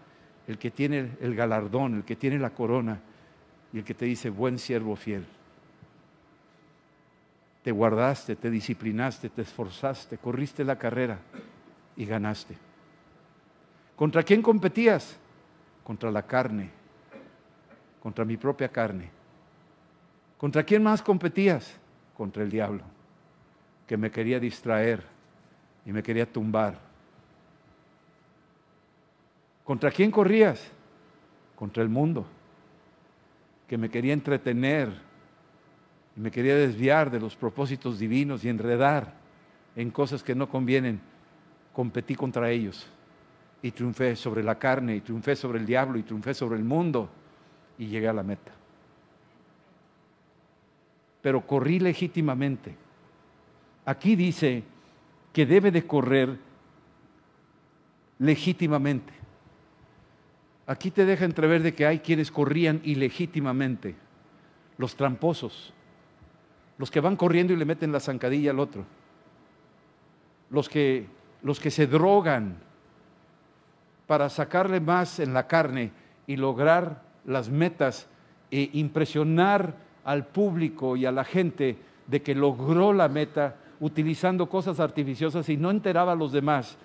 el 0.48 0.58
que 0.58 0.72
tiene 0.72 1.12
el 1.22 1.36
galardón, 1.36 1.96
el 1.96 2.04
que 2.04 2.16
tiene 2.16 2.40
la 2.40 2.50
corona 2.50 3.00
y 3.72 3.80
el 3.80 3.84
que 3.84 3.94
te 3.94 4.06
dice, 4.06 4.30
buen 4.30 4.60
siervo 4.60 4.96
fiel. 4.96 5.26
Te 7.64 7.72
guardaste, 7.72 8.36
te 8.36 8.50
disciplinaste, 8.50 9.30
te 9.30 9.42
esforzaste, 9.42 10.18
corriste 10.18 10.64
la 10.64 10.78
carrera 10.78 11.20
y 11.96 12.06
ganaste. 12.06 12.58
¿Contra 13.96 14.24
quién 14.24 14.42
competías? 14.42 15.18
Contra 15.84 16.12
la 16.12 16.24
carne, 16.24 16.70
contra 18.02 18.26
mi 18.26 18.38
propia 18.38 18.70
carne. 18.70 19.10
¿Contra 20.38 20.64
quién 20.64 20.84
más 20.84 21.02
competías? 21.02 21.78
Contra 22.18 22.44
el 22.44 22.50
diablo, 22.50 22.84
que 23.88 23.96
me 23.96 24.12
quería 24.12 24.40
distraer 24.40 25.04
y 25.86 25.92
me 25.94 26.04
quería 26.04 26.30
tumbar 26.30 26.93
¿Contra 29.64 29.92
quién 29.92 30.12
corrías? 30.12 30.72
Contra 31.56 31.84
el 31.84 31.90
mundo, 31.90 32.26
que 33.68 33.78
me 33.78 33.90
quería 33.90 34.14
entretener 34.14 34.90
y 36.16 36.20
me 36.20 36.32
quería 36.32 36.56
desviar 36.56 37.10
de 37.10 37.20
los 37.20 37.36
propósitos 37.36 38.00
divinos 38.00 38.44
y 38.44 38.50
enredar 38.50 39.14
en 39.76 39.90
cosas 39.90 40.24
que 40.24 40.36
no 40.36 40.50
convienen. 40.50 41.00
Competí 41.72 42.16
contra 42.16 42.52
ellos 42.52 42.88
y 43.62 43.72
triunfé 43.72 44.16
sobre 44.16 44.44
la 44.44 44.60
carne 44.60 44.98
y 44.98 45.02
triunfé 45.02 45.36
sobre 45.36 45.60
el 45.60 45.66
diablo 45.66 45.98
y 45.98 46.04
triunfé 46.04 46.34
sobre 46.34 46.58
el 46.58 46.64
mundo 46.64 47.10
y 47.78 47.88
llegué 47.88 48.08
a 48.08 48.14
la 48.14 48.24
meta. 48.24 48.52
Pero 51.22 51.48
corrí 51.48 51.80
legítimamente. 51.80 52.76
Aquí 53.86 54.16
dice 54.16 54.64
que 55.32 55.46
debe 55.46 55.72
de 55.72 55.88
correr 55.88 56.38
legítimamente. 58.20 59.23
Aquí 60.66 60.92
te 60.92 61.06
deja 61.06 61.26
entrever 61.26 61.62
de 61.62 61.74
que 61.74 61.86
hay 61.86 62.00
quienes 62.00 62.32
corrían 62.32 62.82
ilegítimamente, 62.84 63.96
los 64.78 64.96
tramposos, 64.96 65.74
los 66.78 66.90
que 66.90 67.02
van 67.02 67.16
corriendo 67.16 67.54
y 67.54 67.58
le 67.58 67.66
meten 67.66 67.92
la 67.92 68.00
zancadilla 68.00 68.52
al 68.52 68.60
otro, 68.60 68.86
los 70.50 70.70
que, 70.70 71.08
los 71.42 71.60
que 71.60 71.72
se 71.72 71.88
drogan 71.88 72.58
para 74.08 74.30
sacarle 74.30 74.80
más 74.80 75.20
en 75.20 75.34
la 75.34 75.48
carne 75.48 75.92
y 76.28 76.38
lograr 76.38 77.04
las 77.26 77.50
metas 77.50 78.08
e 78.52 78.70
impresionar 78.74 79.76
al 80.04 80.28
público 80.28 80.96
y 80.96 81.06
a 81.06 81.12
la 81.12 81.24
gente 81.24 81.78
de 82.08 82.22
que 82.22 82.36
logró 82.36 82.94
la 82.94 83.08
meta 83.10 83.56
utilizando 83.80 84.48
cosas 84.48 84.80
artificiosas 84.80 85.50
y 85.50 85.58
no 85.58 85.72
enteraba 85.72 86.14
a 86.14 86.16
los 86.16 86.32
demás. 86.32 86.78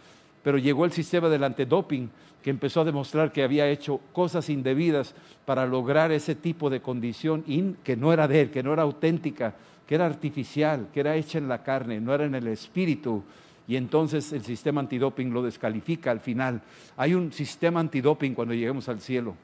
Pero 0.42 0.58
llegó 0.58 0.84
el 0.84 0.92
sistema 0.92 1.28
del 1.28 1.44
antidoping 1.44 2.10
que 2.42 2.50
empezó 2.50 2.82
a 2.82 2.84
demostrar 2.84 3.32
que 3.32 3.42
había 3.42 3.68
hecho 3.68 4.00
cosas 4.12 4.48
indebidas 4.48 5.14
para 5.44 5.66
lograr 5.66 6.12
ese 6.12 6.34
tipo 6.34 6.70
de 6.70 6.80
condición 6.80 7.44
que 7.82 7.96
no 7.96 8.12
era 8.12 8.28
de 8.28 8.42
él, 8.42 8.50
que 8.50 8.62
no 8.62 8.72
era 8.72 8.82
auténtica, 8.82 9.54
que 9.86 9.94
era 9.94 10.06
artificial, 10.06 10.88
que 10.92 11.00
era 11.00 11.16
hecha 11.16 11.38
en 11.38 11.48
la 11.48 11.62
carne, 11.62 12.00
no 12.00 12.14
era 12.14 12.24
en 12.24 12.34
el 12.34 12.46
espíritu. 12.46 13.24
Y 13.66 13.76
entonces 13.76 14.32
el 14.32 14.44
sistema 14.44 14.80
antidoping 14.80 15.32
lo 15.32 15.42
descalifica 15.42 16.10
al 16.10 16.20
final. 16.20 16.62
Hay 16.96 17.14
un 17.14 17.32
sistema 17.32 17.80
antidoping 17.80 18.34
cuando 18.34 18.54
lleguemos 18.54 18.88
al 18.88 19.00
cielo. 19.00 19.34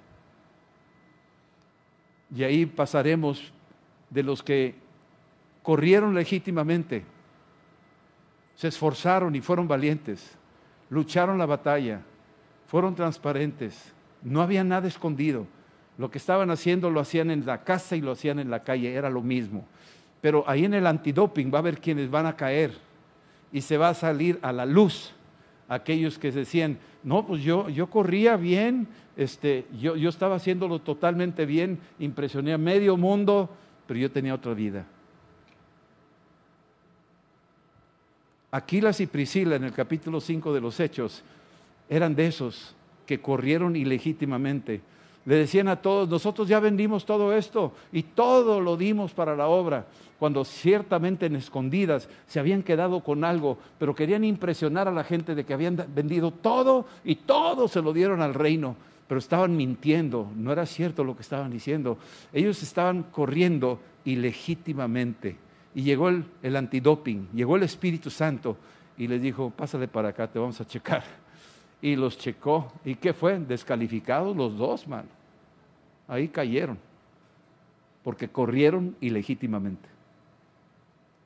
Y 2.35 2.43
ahí 2.43 2.67
pasaremos 2.67 3.53
de 4.11 4.23
los 4.23 4.43
que 4.43 4.75
corrieron 5.63 6.15
legítimamente, 6.15 7.05
se 8.55 8.69
esforzaron 8.69 9.35
y 9.35 9.41
fueron 9.41 9.67
valientes, 9.67 10.37
lucharon 10.95 11.39
la 11.39 11.47
batalla, 11.47 12.03
fueron 12.69 12.95
transparentes, 12.95 13.93
no 14.23 14.41
había 14.41 14.63
nada 14.63 14.87
escondido. 14.87 15.47
Lo 15.99 16.11
que 16.11 16.19
estaban 16.19 16.51
haciendo 16.51 16.89
lo 16.89 17.01
hacían 17.01 17.31
en 17.31 17.45
la 17.45 17.65
casa 17.65 17.97
y 17.97 18.01
lo 18.01 18.13
hacían 18.13 18.39
en 18.39 18.49
la 18.49 18.63
calle, 18.63 18.95
era 18.95 19.11
lo 19.11 19.21
mismo. 19.21 19.65
Pero 20.21 20.45
ahí 20.47 20.65
en 20.65 20.75
el 20.75 20.87
antidoping 20.87 21.53
va 21.53 21.59
a 21.59 21.61
haber 21.61 21.81
quienes 21.81 22.09
van 22.11 22.27
a 22.27 22.37
caer 22.37 22.73
y 23.53 23.61
se 23.61 23.77
va 23.77 23.89
a 23.89 23.95
salir 23.95 24.39
a 24.41 24.53
la 24.53 24.65
luz 24.65 25.13
aquellos 25.69 26.19
que 26.19 26.31
decían, 26.31 26.79
no, 27.03 27.27
pues 27.27 27.43
yo, 27.43 27.69
yo 27.69 27.89
corría 27.89 28.37
bien, 28.37 28.87
este, 29.17 29.67
yo, 29.79 29.97
yo 29.97 30.09
estaba 30.09 30.37
haciéndolo 30.37 30.79
totalmente 30.81 31.45
bien, 31.45 31.81
impresioné 31.99 32.53
a 32.53 32.59
medio 32.59 32.97
mundo, 32.97 33.51
pero 33.87 33.99
yo 33.99 34.11
tenía 34.11 34.35
otra 34.35 34.55
vida. 34.55 34.87
Aquilas 38.55 39.01
y 39.01 39.09
Priscila 39.09 39.57
en 39.57 39.65
el 39.65 39.73
capítulo 39.73 40.21
5 40.21 40.55
de 40.55 40.61
los 40.61 40.79
Hechos 40.79 41.25
eran 41.89 42.15
de 42.15 42.29
esos 42.29 42.77
que 43.05 43.21
corrieron 43.21 43.75
ilegítimamente. 43.75 44.81
Le 45.25 45.35
decían 45.35 45.67
a 45.67 45.83
todos, 45.83 46.09
nosotros 46.09 46.47
ya 46.47 46.61
vendimos 46.61 47.05
todo 47.05 47.37
esto 47.37 47.73
y 47.91 48.05
todo 48.05 48.61
lo 48.61 48.77
dimos 48.77 49.13
para 49.13 49.35
la 49.35 49.49
obra, 49.49 49.87
cuando 50.21 50.45
ciertamente 50.45 51.27
en 51.27 51.35
escondidas 51.35 52.09
se 52.29 52.39
habían 52.39 52.63
quedado 52.63 53.01
con 53.01 53.25
algo, 53.25 53.59
pero 53.77 53.97
querían 53.97 54.23
impresionar 54.23 54.87
a 54.87 54.93
la 54.93 55.03
gente 55.03 55.35
de 55.35 55.45
que 55.45 55.53
habían 55.53 55.85
vendido 55.93 56.31
todo 56.31 56.87
y 57.03 57.17
todo 57.17 57.67
se 57.67 57.83
lo 57.83 57.93
dieron 57.93 58.23
al 58.23 58.35
reino, 58.35 58.77
pero 59.09 59.19
estaban 59.19 59.57
mintiendo, 59.57 60.31
no 60.37 60.53
era 60.53 60.65
cierto 60.65 61.03
lo 61.03 61.17
que 61.17 61.23
estaban 61.23 61.51
diciendo. 61.51 61.99
Ellos 62.33 62.63
estaban 62.63 63.03
corriendo 63.03 63.81
ilegítimamente 64.05 65.39
y 65.75 65.83
llegó 65.83 66.09
el, 66.09 66.25
el 66.43 66.57
antidoping, 66.57 67.29
llegó 67.35 67.57
el 67.57 67.65
Espíritu 67.65 68.11
Santo 68.11 68.57
y 68.97 69.09
les 69.09 69.21
dijo, 69.21 69.51
pásale 69.51 69.89
para 69.89 70.11
acá, 70.11 70.31
te 70.31 70.39
vamos 70.39 70.61
a 70.61 70.67
checar 70.67 71.03
y 71.85 71.97
los 71.97 72.17
checó. 72.17 72.73
¿Y 72.83 72.95
qué 72.95 73.13
fue? 73.13 73.39
Descalificados 73.39 74.35
los 74.35 74.57
dos, 74.57 74.89
mano. 74.89 75.09
Ahí 76.09 76.29
cayeron, 76.29 76.79
porque 78.03 78.27
corrieron 78.29 78.97
ilegítimamente. 79.03 79.87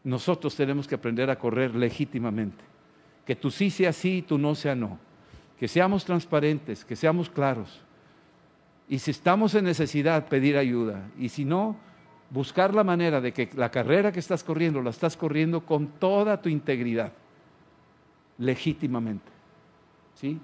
Nosotros 0.03 0.57
tenemos 0.57 0.89
que 0.89 0.97
aprender 0.97 1.31
a 1.31 1.39
correr 1.39 1.77
legítimamente. 1.77 2.65
Que 3.25 3.37
tú 3.37 3.53
sí 3.53 3.71
sea 3.71 3.93
sí 3.93 4.17
y 4.17 4.23
tú 4.23 4.37
no 4.37 4.57
sea 4.57 4.75
no. 4.75 4.99
Que 5.61 5.69
seamos 5.69 6.05
transparentes, 6.05 6.85
que 6.85 6.97
seamos 6.97 7.31
claros. 7.31 7.81
Y 8.89 8.99
si 8.99 9.13
estamos 9.13 9.55
en 9.55 9.65
necesidad, 9.65 10.27
pedir 10.27 10.57
ayuda. 10.57 11.09
Y 11.21 11.29
si 11.29 11.45
no, 11.45 11.77
buscar 12.31 12.75
la 12.75 12.85
manera 12.85 13.21
de 13.21 13.33
que 13.33 13.51
la 13.55 13.71
carrera 13.71 14.13
que 14.13 14.21
estás 14.21 14.45
corriendo, 14.45 14.83
la 14.83 14.91
estás 14.91 15.17
corriendo 15.17 15.65
con 15.65 15.87
toda 15.87 16.41
tu 16.41 16.49
integridad, 16.49 17.13
legítimamente. 18.39 19.31
¿sí? 20.15 20.39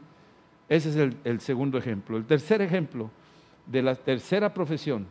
Ese 0.69 0.91
es 0.91 0.97
el, 0.97 1.17
el 1.25 1.41
segundo 1.41 1.79
ejemplo. 1.79 2.17
El 2.17 2.25
tercer 2.25 2.63
ejemplo 2.63 3.11
de 3.67 3.83
la 3.83 3.95
tercera 3.95 4.53
profesión, 4.53 5.07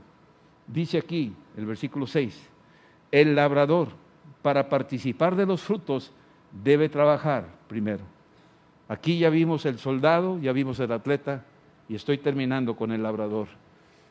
dice 0.67 0.97
aquí, 0.97 1.33
el 1.57 1.65
versículo 1.65 2.07
6, 2.07 2.49
el 3.11 3.35
labrador 3.35 3.89
para 4.41 4.69
participar 4.69 5.35
de 5.35 5.45
los 5.45 5.61
frutos 5.61 6.11
debe 6.63 6.89
trabajar 6.89 7.47
primero. 7.67 8.03
Aquí 8.87 9.17
ya 9.17 9.29
vimos 9.29 9.65
el 9.65 9.79
soldado, 9.79 10.39
ya 10.39 10.51
vimos 10.51 10.79
el 10.79 10.91
atleta 10.91 11.45
y 11.87 11.95
estoy 11.95 12.17
terminando 12.17 12.75
con 12.75 12.91
el 12.91 13.01
labrador. 13.01 13.47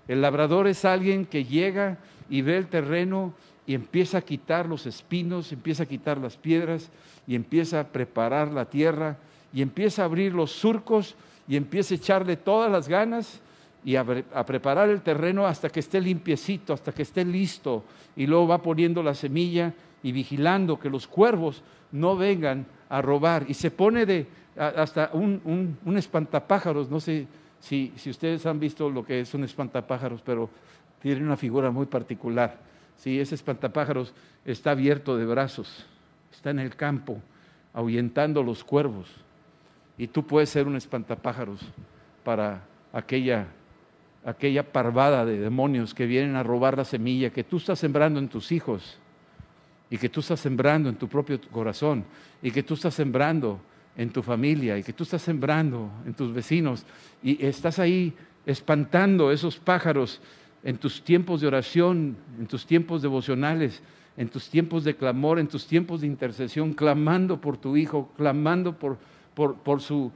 El 0.08 0.22
labrador 0.22 0.66
es 0.66 0.84
alguien 0.84 1.26
que 1.26 1.44
llega 1.44 1.98
y 2.28 2.42
ve 2.42 2.56
el 2.56 2.66
terreno 2.66 3.34
y 3.66 3.74
empieza 3.74 4.18
a 4.18 4.22
quitar 4.22 4.66
los 4.66 4.86
espinos, 4.86 5.52
empieza 5.52 5.84
a 5.84 5.86
quitar 5.86 6.18
las 6.18 6.36
piedras 6.36 6.90
y 7.26 7.34
empieza 7.34 7.80
a 7.80 7.88
preparar 7.88 8.52
la 8.52 8.64
tierra 8.64 9.16
y 9.52 9.62
empieza 9.62 10.02
a 10.02 10.06
abrir 10.06 10.34
los 10.34 10.50
surcos 10.50 11.14
y 11.46 11.56
empieza 11.56 11.94
a 11.94 11.96
echarle 11.96 12.36
todas 12.36 12.70
las 12.70 12.88
ganas 12.88 13.40
y 13.84 13.96
a, 13.96 14.04
preparar 14.04 14.88
el 14.88 15.02
terreno 15.02 15.46
hasta 15.46 15.68
que 15.68 15.80
esté 15.80 16.00
limpiecito, 16.00 16.72
hasta 16.72 16.92
que 16.92 17.02
esté 17.02 17.24
listo. 17.24 17.84
Y 18.16 18.26
luego 18.26 18.48
va 18.48 18.62
poniendo 18.62 19.02
la 19.02 19.14
semilla 19.14 19.74
y 20.02 20.12
vigilando 20.12 20.78
que 20.78 20.90
los 20.90 21.06
cuervos 21.06 21.62
no 21.90 22.16
vengan 22.16 22.66
a 22.88 23.02
robar. 23.02 23.44
Y 23.48 23.54
se 23.54 23.70
pone 23.70 24.06
de 24.06 24.26
hasta 24.56 25.10
un, 25.14 25.78
espantapájaros, 25.96 26.90
no 26.90 27.00
sé 27.00 27.26
si, 27.62 27.92
si, 27.96 28.10
ustedes 28.10 28.44
han 28.44 28.58
visto 28.58 28.90
lo 28.90 29.04
que 29.06 29.20
es 29.20 29.32
un 29.34 29.44
espantapájaros, 29.44 30.20
pero 30.20 30.50
tiene 31.00 31.22
una 31.22 31.36
figura 31.36 31.70
muy 31.70 31.86
particular. 31.86 32.58
Sí, 32.96 33.20
ese 33.20 33.36
espantapájaros 33.36 34.12
está 34.44 34.72
abierto 34.72 35.16
de 35.16 35.24
brazos, 35.24 35.86
está 36.32 36.50
en 36.50 36.58
el 36.58 36.74
campo, 36.74 37.20
ahuyentando 37.72 38.42
los 38.42 38.64
cuervos. 38.64 39.08
Y 39.96 40.08
tú 40.08 40.26
puedes 40.26 40.50
ser 40.50 40.66
un 40.66 40.74
espantapájaros 40.74 41.60
para 42.24 42.64
aquella, 42.92 43.46
aquella 44.24 44.72
parvada 44.72 45.24
de 45.24 45.38
demonios 45.38 45.94
que 45.94 46.06
vienen 46.06 46.34
a 46.34 46.42
robar 46.42 46.76
la 46.76 46.84
semilla 46.84 47.30
que 47.30 47.44
tú 47.44 47.58
estás 47.58 47.78
sembrando 47.78 48.18
en 48.18 48.28
tus 48.28 48.50
hijos 48.50 48.98
y 49.88 49.98
que 49.98 50.08
tú 50.08 50.18
estás 50.18 50.40
sembrando 50.40 50.88
en 50.88 50.96
tu 50.96 51.06
propio 51.06 51.40
corazón 51.52 52.04
y 52.42 52.50
que 52.50 52.64
tú 52.64 52.74
estás 52.74 52.94
sembrando 52.94 53.60
en 53.96 54.10
tu 54.10 54.22
familia 54.22 54.78
y 54.78 54.82
que 54.82 54.92
tú 54.92 55.04
estás 55.04 55.22
sembrando 55.22 55.90
en 56.06 56.14
tus 56.14 56.32
vecinos 56.32 56.84
y 57.22 57.44
estás 57.44 57.78
ahí 57.78 58.14
espantando 58.46 59.30
esos 59.30 59.58
pájaros 59.58 60.20
en 60.64 60.78
tus 60.78 61.02
tiempos 61.02 61.40
de 61.40 61.46
oración, 61.46 62.16
en 62.38 62.46
tus 62.46 62.66
tiempos 62.66 63.02
devocionales, 63.02 63.82
en 64.16 64.28
tus 64.28 64.48
tiempos 64.48 64.84
de 64.84 64.96
clamor, 64.96 65.38
en 65.38 65.48
tus 65.48 65.66
tiempos 65.66 66.00
de 66.00 66.06
intercesión, 66.06 66.72
clamando 66.72 67.40
por 67.40 67.56
tu 67.56 67.76
hijo, 67.76 68.12
clamando 68.16 68.78
por 68.78 68.98
por, 69.34 69.80
su, 69.80 70.12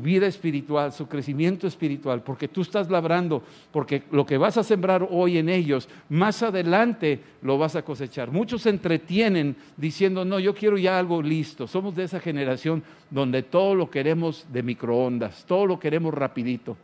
vida 0.00 0.26
espiritual, 0.26 0.92
su 0.92 1.08
crecimiento 1.08 1.66
espiritual, 1.66 2.22
porque 2.22 2.48
tú 2.48 2.62
estás 2.62 2.90
labrando, 2.90 3.42
porque 3.72 4.04
lo 4.10 4.24
que 4.24 4.38
vas 4.38 4.56
a 4.56 4.62
sembrar 4.62 5.06
hoy 5.10 5.38
en 5.38 5.48
ellos, 5.48 5.88
más 6.08 6.42
adelante 6.42 7.20
lo 7.42 7.58
vas 7.58 7.76
a 7.76 7.82
cosechar. 7.82 8.30
Muchos 8.30 8.66
entretienen 8.66 9.56
diciendo, 9.76 10.24
no, 10.24 10.38
yo 10.38 10.54
quiero 10.54 10.78
ya 10.78 10.98
algo 10.98 11.20
listo. 11.20 11.66
Somos 11.66 11.94
de 11.94 12.04
esa 12.04 12.20
generación 12.20 12.82
donde 13.10 13.42
todo 13.42 13.74
lo 13.74 13.90
queremos 13.90 14.46
de 14.52 14.62
microondas, 14.62 15.44
todo 15.44 15.66
lo 15.66 15.78
queremos 15.78 16.14
rapidito. 16.14 16.76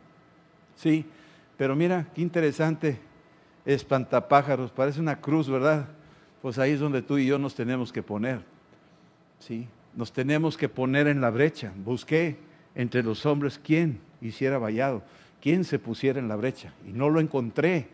Sí, 0.75 1.05
pero 1.57 1.75
mira, 1.75 2.07
qué 2.13 2.21
interesante, 2.21 2.99
espantapájaros, 3.65 4.71
parece 4.71 4.99
una 4.99 5.21
cruz, 5.21 5.49
¿verdad? 5.49 5.87
Pues 6.41 6.57
ahí 6.57 6.71
es 6.71 6.79
donde 6.79 7.01
tú 7.01 7.17
y 7.17 7.27
yo 7.27 7.37
nos 7.37 7.53
tenemos 7.53 7.93
que 7.93 8.01
poner. 8.01 8.41
Sí, 9.39 9.67
nos 9.95 10.13
tenemos 10.13 10.57
que 10.57 10.69
poner 10.69 11.07
en 11.07 11.21
la 11.21 11.29
brecha. 11.29 11.71
Busqué 11.75 12.37
entre 12.75 13.03
los 13.03 13.25
hombres 13.25 13.59
quién 13.63 13.99
hiciera 14.21 14.57
vallado, 14.57 15.03
quién 15.41 15.63
se 15.63 15.79
pusiera 15.79 16.19
en 16.19 16.27
la 16.27 16.35
brecha. 16.35 16.73
Y 16.87 16.91
no 16.91 17.09
lo 17.09 17.19
encontré. 17.19 17.87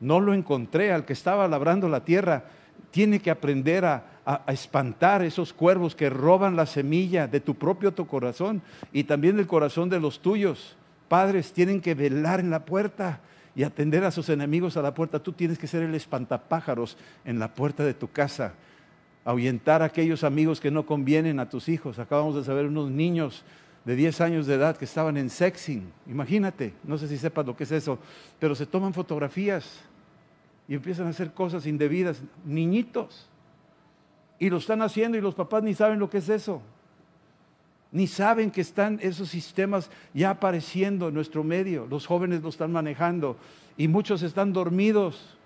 No 0.00 0.20
lo 0.20 0.34
encontré. 0.34 0.92
Al 0.92 1.04
que 1.04 1.12
estaba 1.12 1.48
labrando 1.48 1.88
la 1.88 2.04
tierra, 2.04 2.44
tiene 2.90 3.20
que 3.20 3.30
aprender 3.30 3.84
a, 3.84 4.10
espantar 4.48 5.22
esos 5.22 5.52
cuervos 5.52 5.94
que 5.94 6.08
roban 6.08 6.56
la 6.56 6.64
semilla 6.64 7.26
de 7.26 7.40
tu 7.40 7.56
propio 7.56 7.94
corazón 7.94 8.62
y 8.90 9.04
también 9.04 9.36
del 9.36 9.46
corazón 9.46 9.90
de 9.90 10.00
los 10.00 10.20
tuyos. 10.20 10.76
Padres 11.08 11.52
tienen 11.52 11.82
que 11.82 11.94
velar 11.94 12.40
en 12.40 12.48
la 12.48 12.64
puerta 12.64 13.20
y 13.54 13.64
atender 13.64 14.02
a 14.02 14.10
sus 14.10 14.30
enemigos 14.30 14.78
a 14.78 14.82
la 14.82 14.94
puerta. 14.94 15.22
Tú 15.22 15.32
tienes 15.32 15.58
que 15.58 15.66
ser 15.66 15.82
el 15.82 15.94
espantapájaros 15.94 16.96
en 17.26 17.38
la 17.38 17.52
puerta 17.52 17.84
de 17.84 17.92
tu 17.92 18.10
casa 18.10 18.54
ahuyentar 19.24 19.82
a 19.82 19.86
aquellos 19.86 20.24
amigos 20.24 20.60
que 20.60 20.70
no 20.70 20.84
convienen 20.86 21.40
a 21.40 21.48
tus 21.48 21.68
hijos. 21.68 21.98
Acabamos 21.98 22.34
de 22.34 22.44
saber 22.44 22.66
unos 22.66 22.90
niños 22.90 23.44
de 23.84 23.96
10 23.96 24.20
años 24.20 24.46
de 24.46 24.54
edad 24.54 24.76
que 24.76 24.84
estaban 24.84 25.16
en 25.16 25.30
sexing. 25.30 25.90
Imagínate, 26.06 26.74
no 26.84 26.98
sé 26.98 27.08
si 27.08 27.18
sepas 27.18 27.46
lo 27.46 27.56
que 27.56 27.64
es 27.64 27.72
eso, 27.72 27.98
pero 28.38 28.54
se 28.54 28.66
toman 28.66 28.94
fotografías 28.94 29.80
y 30.68 30.74
empiezan 30.74 31.06
a 31.06 31.10
hacer 31.10 31.32
cosas 31.32 31.66
indebidas, 31.66 32.22
niñitos. 32.44 33.28
Y 34.38 34.50
lo 34.50 34.58
están 34.58 34.82
haciendo 34.82 35.16
y 35.16 35.20
los 35.20 35.34
papás 35.34 35.62
ni 35.62 35.74
saben 35.74 35.98
lo 35.98 36.10
que 36.10 36.18
es 36.18 36.28
eso. 36.28 36.62
Ni 37.92 38.06
saben 38.06 38.50
que 38.50 38.60
están 38.60 38.98
esos 39.02 39.28
sistemas 39.28 39.90
ya 40.12 40.30
apareciendo 40.30 41.08
en 41.08 41.14
nuestro 41.14 41.44
medio. 41.44 41.86
Los 41.88 42.06
jóvenes 42.06 42.42
lo 42.42 42.48
están 42.48 42.72
manejando 42.72 43.36
y 43.76 43.86
muchos 43.86 44.22
están 44.22 44.52
dormidos 44.52 45.36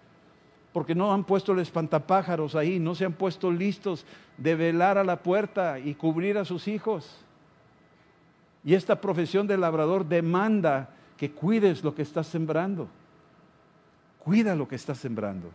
porque 0.79 0.95
no 0.95 1.13
han 1.13 1.25
puesto 1.25 1.51
el 1.51 1.59
espantapájaros 1.59 2.55
ahí, 2.55 2.79
no 2.79 2.95
se 2.95 3.05
han 3.05 3.13
puesto 3.13 3.51
listos 3.51 4.07
de 4.37 4.55
velar 4.55 4.97
a 4.97 5.03
la 5.03 5.25
puerta 5.25 5.81
y 5.81 5.93
cubrir 5.95 6.39
a 6.39 6.45
sus 6.45 6.69
hijos. 6.69 7.19
Y 8.63 8.75
esta 8.75 9.01
profesión 9.01 9.49
de 9.49 9.59
labrador 9.59 10.07
demanda 10.07 10.91
que 11.17 11.33
cuides 11.33 11.83
lo 11.83 11.97
que 11.97 12.03
estás 12.03 12.29
sembrando. 12.29 12.87
Cuida 14.21 14.55
lo 14.55 14.69
que 14.69 14.77
estás 14.77 14.99
sembrando. 14.99 15.51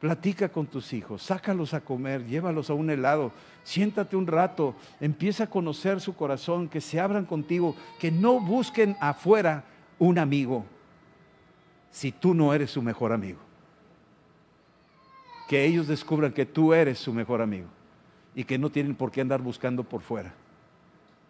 Platica 0.00 0.48
con 0.48 0.66
tus 0.66 0.92
hijos, 0.92 1.22
sácalos 1.22 1.72
a 1.72 1.80
comer, 1.80 2.26
llévalos 2.26 2.68
a 2.68 2.74
un 2.74 2.90
helado, 2.90 3.30
siéntate 3.62 4.16
un 4.16 4.26
rato, 4.26 4.74
empieza 4.98 5.44
a 5.44 5.50
conocer 5.50 6.00
su 6.00 6.16
corazón, 6.16 6.68
que 6.68 6.80
se 6.80 6.98
abran 6.98 7.26
contigo, 7.26 7.76
que 8.00 8.10
no 8.10 8.40
busquen 8.40 8.96
afuera 9.00 9.62
un 10.00 10.18
amigo 10.18 10.64
si 11.92 12.10
tú 12.10 12.34
no 12.34 12.52
eres 12.52 12.72
su 12.72 12.82
mejor 12.82 13.12
amigo 13.12 13.49
que 15.50 15.64
ellos 15.64 15.88
descubran 15.88 16.30
que 16.30 16.46
tú 16.46 16.72
eres 16.72 17.00
su 17.00 17.12
mejor 17.12 17.42
amigo 17.42 17.66
y 18.36 18.44
que 18.44 18.56
no 18.56 18.70
tienen 18.70 18.94
por 18.94 19.10
qué 19.10 19.20
andar 19.20 19.42
buscando 19.42 19.82
por 19.82 20.00
fuera, 20.00 20.32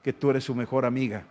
que 0.02 0.12
tú 0.12 0.28
eres 0.28 0.44
su 0.44 0.54
mejor 0.54 0.84
amiga, 0.84 1.24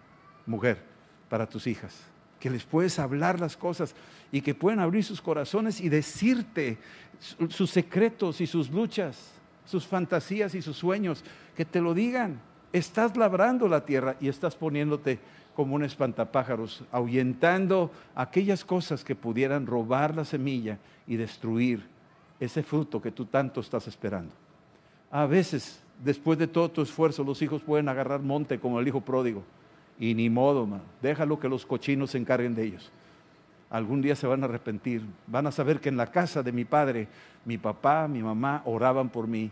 mujer, 0.48 0.82
para 1.30 1.46
tus 1.48 1.68
hijas, 1.68 2.02
que 2.40 2.50
les 2.50 2.64
puedes 2.64 2.98
hablar 2.98 3.40
las 3.40 3.56
cosas 3.56 3.94
y 4.32 4.42
que 4.42 4.56
pueden 4.56 4.80
abrir 4.80 5.04
sus 5.04 5.22
corazones 5.22 5.80
y 5.82 5.88
decirte 5.88 6.80
sus 7.50 7.70
secretos 7.70 8.42
y 8.42 8.48
sus 8.48 8.72
luchas, 8.72 9.34
sus 9.66 9.86
fantasías 9.86 10.56
y 10.56 10.62
sus 10.64 10.76
sueños, 10.76 11.24
que 11.56 11.66
te 11.66 11.82
lo 11.82 11.94
digan. 11.94 12.42
Estás 12.74 13.16
labrando 13.16 13.68
la 13.68 13.86
tierra 13.86 14.16
y 14.20 14.30
estás 14.30 14.56
poniéndote 14.56 15.20
como 15.56 15.76
un 15.76 15.84
espantapájaros, 15.84 16.84
ahuyentando 16.92 17.92
aquellas 18.16 18.66
cosas 18.66 19.04
que 19.04 19.14
pudieran 19.14 19.68
robar 19.68 20.16
la 20.16 20.26
semilla 20.26 20.80
y 21.06 21.18
destruir 21.18 21.99
ese 22.40 22.64
fruto 22.64 23.02
que 23.02 23.12
tú 23.12 23.26
tanto 23.26 23.62
estás 23.62 23.88
esperando. 23.88 24.34
A 25.12 25.26
veces 25.26 25.82
después 26.04 26.40
de 26.40 26.48
todo 26.48 26.70
tu 26.70 26.82
esfuerzo, 26.82 27.24
los 27.24 27.42
hijos 27.42 27.62
pueden 27.62 27.90
agarrar 27.90 28.22
monte 28.22 28.60
como 28.60 28.80
el 28.80 28.88
hijo 28.88 29.02
pródigo. 29.02 29.44
Y 30.00 30.14
ni 30.14 30.30
modo, 30.30 30.68
déjalo 31.02 31.40
que 31.40 31.50
los 31.50 31.66
cochinos 31.66 32.12
se 32.12 32.18
encarguen 32.18 32.56
de 32.56 32.64
ellos. 32.64 32.92
Algún 33.70 34.02
día 34.02 34.16
se 34.16 34.28
van 34.28 34.42
a 34.42 34.46
arrepentir. 34.46 35.04
Van 35.28 35.46
a 35.46 35.52
saber 35.52 35.80
que 35.80 35.90
en 35.90 35.98
la 35.98 36.08
casa 36.08 36.42
de 36.42 36.52
mi 36.52 36.66
padre, 36.66 37.08
mi 37.46 37.58
papá, 37.58 38.08
mi 38.08 38.24
mamá 38.24 38.62
oraban 38.66 39.10
por 39.10 39.28
mí. 39.28 39.52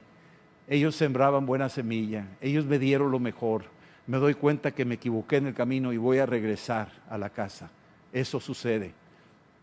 Ellos 0.68 0.96
sembraban 0.96 1.46
buena 1.46 1.70
semilla. 1.70 2.26
Ellos 2.42 2.66
me 2.66 2.80
dieron 2.80 3.12
lo 3.12 3.20
mejor. 3.20 3.66
Me 4.08 4.18
doy 4.18 4.34
cuenta 4.34 4.72
que 4.72 4.86
me 4.86 4.96
equivoqué 4.96 5.38
en 5.38 5.48
el 5.48 5.54
camino 5.54 5.92
y 5.92 5.98
voy 5.98 6.18
a 6.20 6.26
regresar 6.26 6.90
a 7.10 7.18
la 7.18 7.30
casa. 7.30 7.70
Eso 8.14 8.40
sucede. 8.40 8.94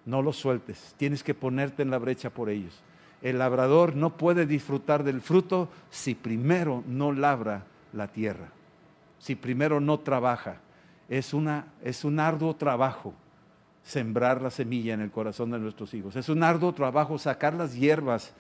No 0.04 0.22
los 0.22 0.36
sueltes. 0.36 0.94
Tienes 0.98 1.24
que 1.24 1.34
ponerte 1.34 1.82
en 1.82 1.90
la 1.90 1.98
brecha 1.98 2.30
por 2.30 2.50
ellos. 2.50 2.82
El 3.24 3.38
labrador 3.38 3.96
no 3.96 4.18
puede 4.18 4.44
disfrutar 4.44 5.02
del 5.02 5.22
fruto 5.22 5.70
si 5.88 6.14
primero 6.14 6.84
no 6.86 7.10
labra 7.10 7.64
la 7.94 8.06
tierra, 8.06 8.48
si 9.18 9.34
primero 9.34 9.80
no 9.80 9.98
trabaja. 9.98 10.58
Es, 11.08 11.32
una, 11.32 11.64
es 11.82 12.04
un 12.04 12.20
arduo 12.20 12.54
trabajo 12.54 13.14
sembrar 13.82 14.42
la 14.42 14.50
semilla 14.50 14.92
en 14.92 15.00
el 15.00 15.10
corazón 15.10 15.50
de 15.50 15.58
nuestros 15.58 15.94
hijos. 15.94 16.16
Es 16.16 16.28
un 16.28 16.42
arduo 16.42 16.74
trabajo 16.74 17.16
sacar 17.16 17.54
las 17.54 17.74
hierbas 17.74 18.34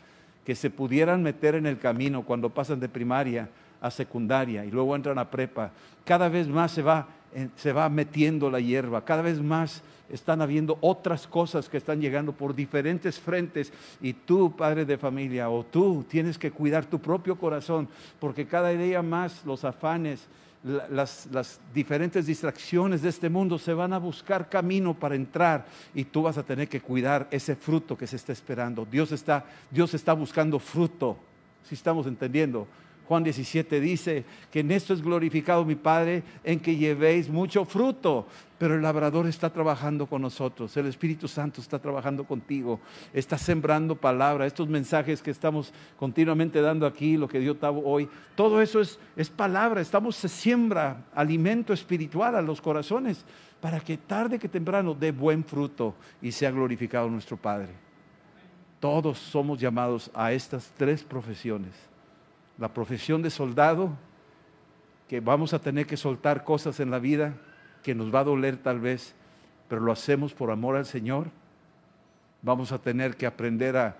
que 0.44 0.54
se 0.54 0.68
pudieran 0.68 1.22
meter 1.22 1.54
en 1.54 1.64
el 1.64 1.78
camino 1.78 2.22
cuando 2.22 2.50
pasan 2.50 2.78
de 2.78 2.90
primaria 2.90 3.48
a 3.80 3.90
secundaria 3.90 4.66
y 4.66 4.70
luego 4.70 4.94
entran 4.94 5.18
a 5.18 5.30
prepa. 5.30 5.70
Cada 6.04 6.28
vez 6.28 6.46
más 6.46 6.72
se 6.72 6.82
va, 6.82 7.08
se 7.56 7.72
va 7.72 7.88
metiendo 7.88 8.50
la 8.50 8.60
hierba, 8.60 9.04
cada 9.04 9.22
vez 9.22 9.40
más 9.40 9.82
están 10.10 10.42
habiendo 10.42 10.78
otras 10.80 11.26
cosas 11.26 11.68
que 11.68 11.78
están 11.78 12.00
llegando 12.00 12.32
por 12.32 12.54
diferentes 12.54 13.18
frentes 13.18 13.72
y 14.00 14.12
tú, 14.12 14.54
padre 14.54 14.84
de 14.84 14.98
familia, 14.98 15.48
o 15.50 15.64
tú 15.64 16.04
tienes 16.08 16.38
que 16.38 16.50
cuidar 16.50 16.84
tu 16.84 17.00
propio 17.00 17.36
corazón, 17.36 17.88
porque 18.20 18.46
cada 18.46 18.68
día 18.70 19.02
más 19.02 19.44
los 19.44 19.64
afanes, 19.64 20.26
las, 20.90 21.26
las, 21.30 21.60
diferentes 21.74 22.26
distracciones 22.26 23.02
de 23.02 23.10
este 23.10 23.28
mundo 23.28 23.58
se 23.58 23.74
van 23.74 23.92
a 23.92 23.98
buscar 23.98 24.48
camino 24.48 24.94
para 24.94 25.14
entrar 25.14 25.66
y 25.94 26.04
tú 26.04 26.22
vas 26.22 26.38
a 26.38 26.42
tener 26.42 26.68
que 26.68 26.80
cuidar 26.80 27.28
ese 27.30 27.54
fruto 27.54 27.98
que 27.98 28.06
se 28.06 28.16
está 28.16 28.32
esperando. 28.32 28.86
Dios 28.90 29.12
está, 29.12 29.44
Dios 29.70 29.92
está 29.94 30.12
buscando 30.12 30.58
fruto, 30.58 31.18
si 31.64 31.74
estamos 31.74 32.06
entendiendo. 32.06 32.66
Juan 33.06 33.22
17 33.22 33.80
dice 33.80 34.24
que 34.50 34.60
en 34.60 34.70
esto 34.70 34.94
es 34.94 35.02
glorificado 35.02 35.64
mi 35.64 35.74
Padre, 35.74 36.22
en 36.42 36.58
que 36.58 36.76
llevéis 36.76 37.28
mucho 37.28 37.64
fruto. 37.64 38.26
Pero 38.56 38.76
el 38.76 38.82
labrador 38.82 39.26
está 39.26 39.50
trabajando 39.50 40.06
con 40.06 40.22
nosotros, 40.22 40.74
el 40.76 40.86
Espíritu 40.86 41.28
Santo 41.28 41.60
está 41.60 41.78
trabajando 41.78 42.24
contigo, 42.24 42.80
está 43.12 43.36
sembrando 43.36 43.96
palabra, 43.96 44.46
estos 44.46 44.68
mensajes 44.68 45.20
que 45.20 45.32
estamos 45.32 45.72
continuamente 45.98 46.60
dando 46.62 46.86
aquí, 46.86 47.16
lo 47.16 47.28
que 47.28 47.40
dio 47.40 47.56
Tavo 47.56 47.82
hoy, 47.84 48.08
todo 48.36 48.62
eso 48.62 48.80
es, 48.80 48.98
es 49.16 49.28
palabra, 49.28 49.80
estamos, 49.80 50.16
se 50.16 50.28
siembra 50.28 51.04
alimento 51.14 51.72
espiritual 51.72 52.36
a 52.36 52.42
los 52.42 52.60
corazones 52.60 53.24
para 53.60 53.80
que 53.80 53.98
tarde 53.98 54.38
que 54.38 54.48
temprano 54.48 54.94
dé 54.94 55.10
buen 55.10 55.44
fruto 55.44 55.94
y 56.22 56.30
sea 56.32 56.50
glorificado 56.50 57.10
nuestro 57.10 57.36
Padre. 57.36 57.72
Todos 58.78 59.18
somos 59.18 59.58
llamados 59.58 60.10
a 60.14 60.32
estas 60.32 60.72
tres 60.76 61.02
profesiones 61.02 61.93
la 62.58 62.72
profesión 62.72 63.22
de 63.22 63.30
soldado, 63.30 63.90
que 65.08 65.20
vamos 65.20 65.52
a 65.54 65.58
tener 65.58 65.86
que 65.86 65.96
soltar 65.96 66.44
cosas 66.44 66.80
en 66.80 66.90
la 66.90 66.98
vida 66.98 67.34
que 67.82 67.94
nos 67.94 68.12
va 68.12 68.20
a 68.20 68.24
doler 68.24 68.56
tal 68.56 68.80
vez, 68.80 69.14
pero 69.68 69.80
lo 69.80 69.92
hacemos 69.92 70.32
por 70.32 70.50
amor 70.50 70.76
al 70.76 70.86
Señor. 70.86 71.28
Vamos 72.42 72.72
a 72.72 72.78
tener 72.78 73.16
que 73.16 73.26
aprender 73.26 73.76
a, 73.76 73.96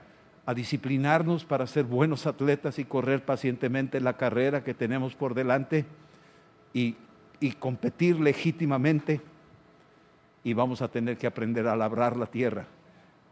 disciplinarnos 0.54 1.44
para 1.46 1.66
ser 1.66 1.84
buenos 1.84 2.26
atletas 2.26 2.78
y 2.78 2.84
correr 2.84 3.24
pacientemente 3.24 3.98
la 3.98 4.18
carrera 4.18 4.62
que 4.62 4.74
tenemos 4.74 5.14
por 5.14 5.32
delante 5.32 5.86
y, 6.74 6.96
y 7.40 7.52
competir 7.52 8.20
legítimamente. 8.20 9.22
Y 10.42 10.52
vamos 10.52 10.82
a 10.82 10.88
tener 10.88 11.16
que 11.16 11.26
aprender 11.26 11.66
a 11.66 11.76
labrar 11.76 12.18
la 12.18 12.26
tierra 12.26 12.66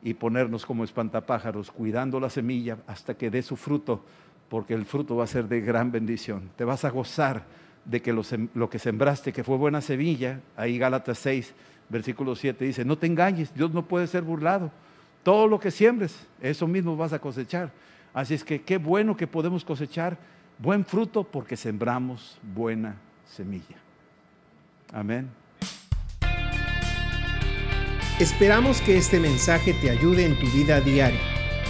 y 0.02 0.14
ponernos 0.14 0.64
como 0.64 0.84
espantapájaros, 0.84 1.70
cuidando 1.70 2.18
la 2.18 2.30
semilla 2.30 2.78
hasta 2.86 3.14
que 3.14 3.30
dé 3.30 3.42
su 3.42 3.56
fruto 3.56 4.02
porque 4.52 4.74
el 4.74 4.84
fruto 4.84 5.16
va 5.16 5.24
a 5.24 5.26
ser 5.26 5.48
de 5.48 5.62
gran 5.62 5.90
bendición. 5.90 6.50
Te 6.56 6.64
vas 6.64 6.84
a 6.84 6.90
gozar 6.90 7.42
de 7.86 8.02
que 8.02 8.12
lo, 8.12 8.68
que 8.68 8.78
sembraste, 8.78 9.32
que 9.32 9.42
fue 9.42 9.56
buena 9.56 9.80
semilla, 9.80 10.42
ahí 10.58 10.76
Gálatas 10.76 11.16
6, 11.20 11.54
versículo 11.88 12.36
7 12.36 12.62
dice, 12.62 12.84
no 12.84 12.98
te 12.98 13.06
engañes, 13.06 13.54
Dios 13.54 13.72
no 13.72 13.88
puede 13.88 14.06
ser 14.06 14.20
burlado. 14.20 14.70
Todo 15.22 15.46
lo 15.46 15.58
que 15.58 15.70
siembres, 15.70 16.26
eso 16.38 16.66
mismo 16.66 16.98
vas 16.98 17.14
a 17.14 17.18
cosechar. 17.18 17.70
Así 18.12 18.34
es 18.34 18.44
que 18.44 18.60
qué 18.60 18.76
bueno 18.76 19.16
que 19.16 19.26
podemos 19.26 19.64
cosechar 19.64 20.18
buen 20.58 20.84
fruto 20.84 21.24
porque 21.24 21.56
sembramos 21.56 22.38
buena 22.54 22.96
semilla. 23.24 23.78
Amén. 24.92 25.30
Esperamos 28.20 28.82
que 28.82 28.98
este 28.98 29.18
mensaje 29.18 29.72
te 29.80 29.88
ayude 29.88 30.26
en 30.26 30.38
tu 30.38 30.46
vida 30.48 30.78
diaria. 30.82 31.31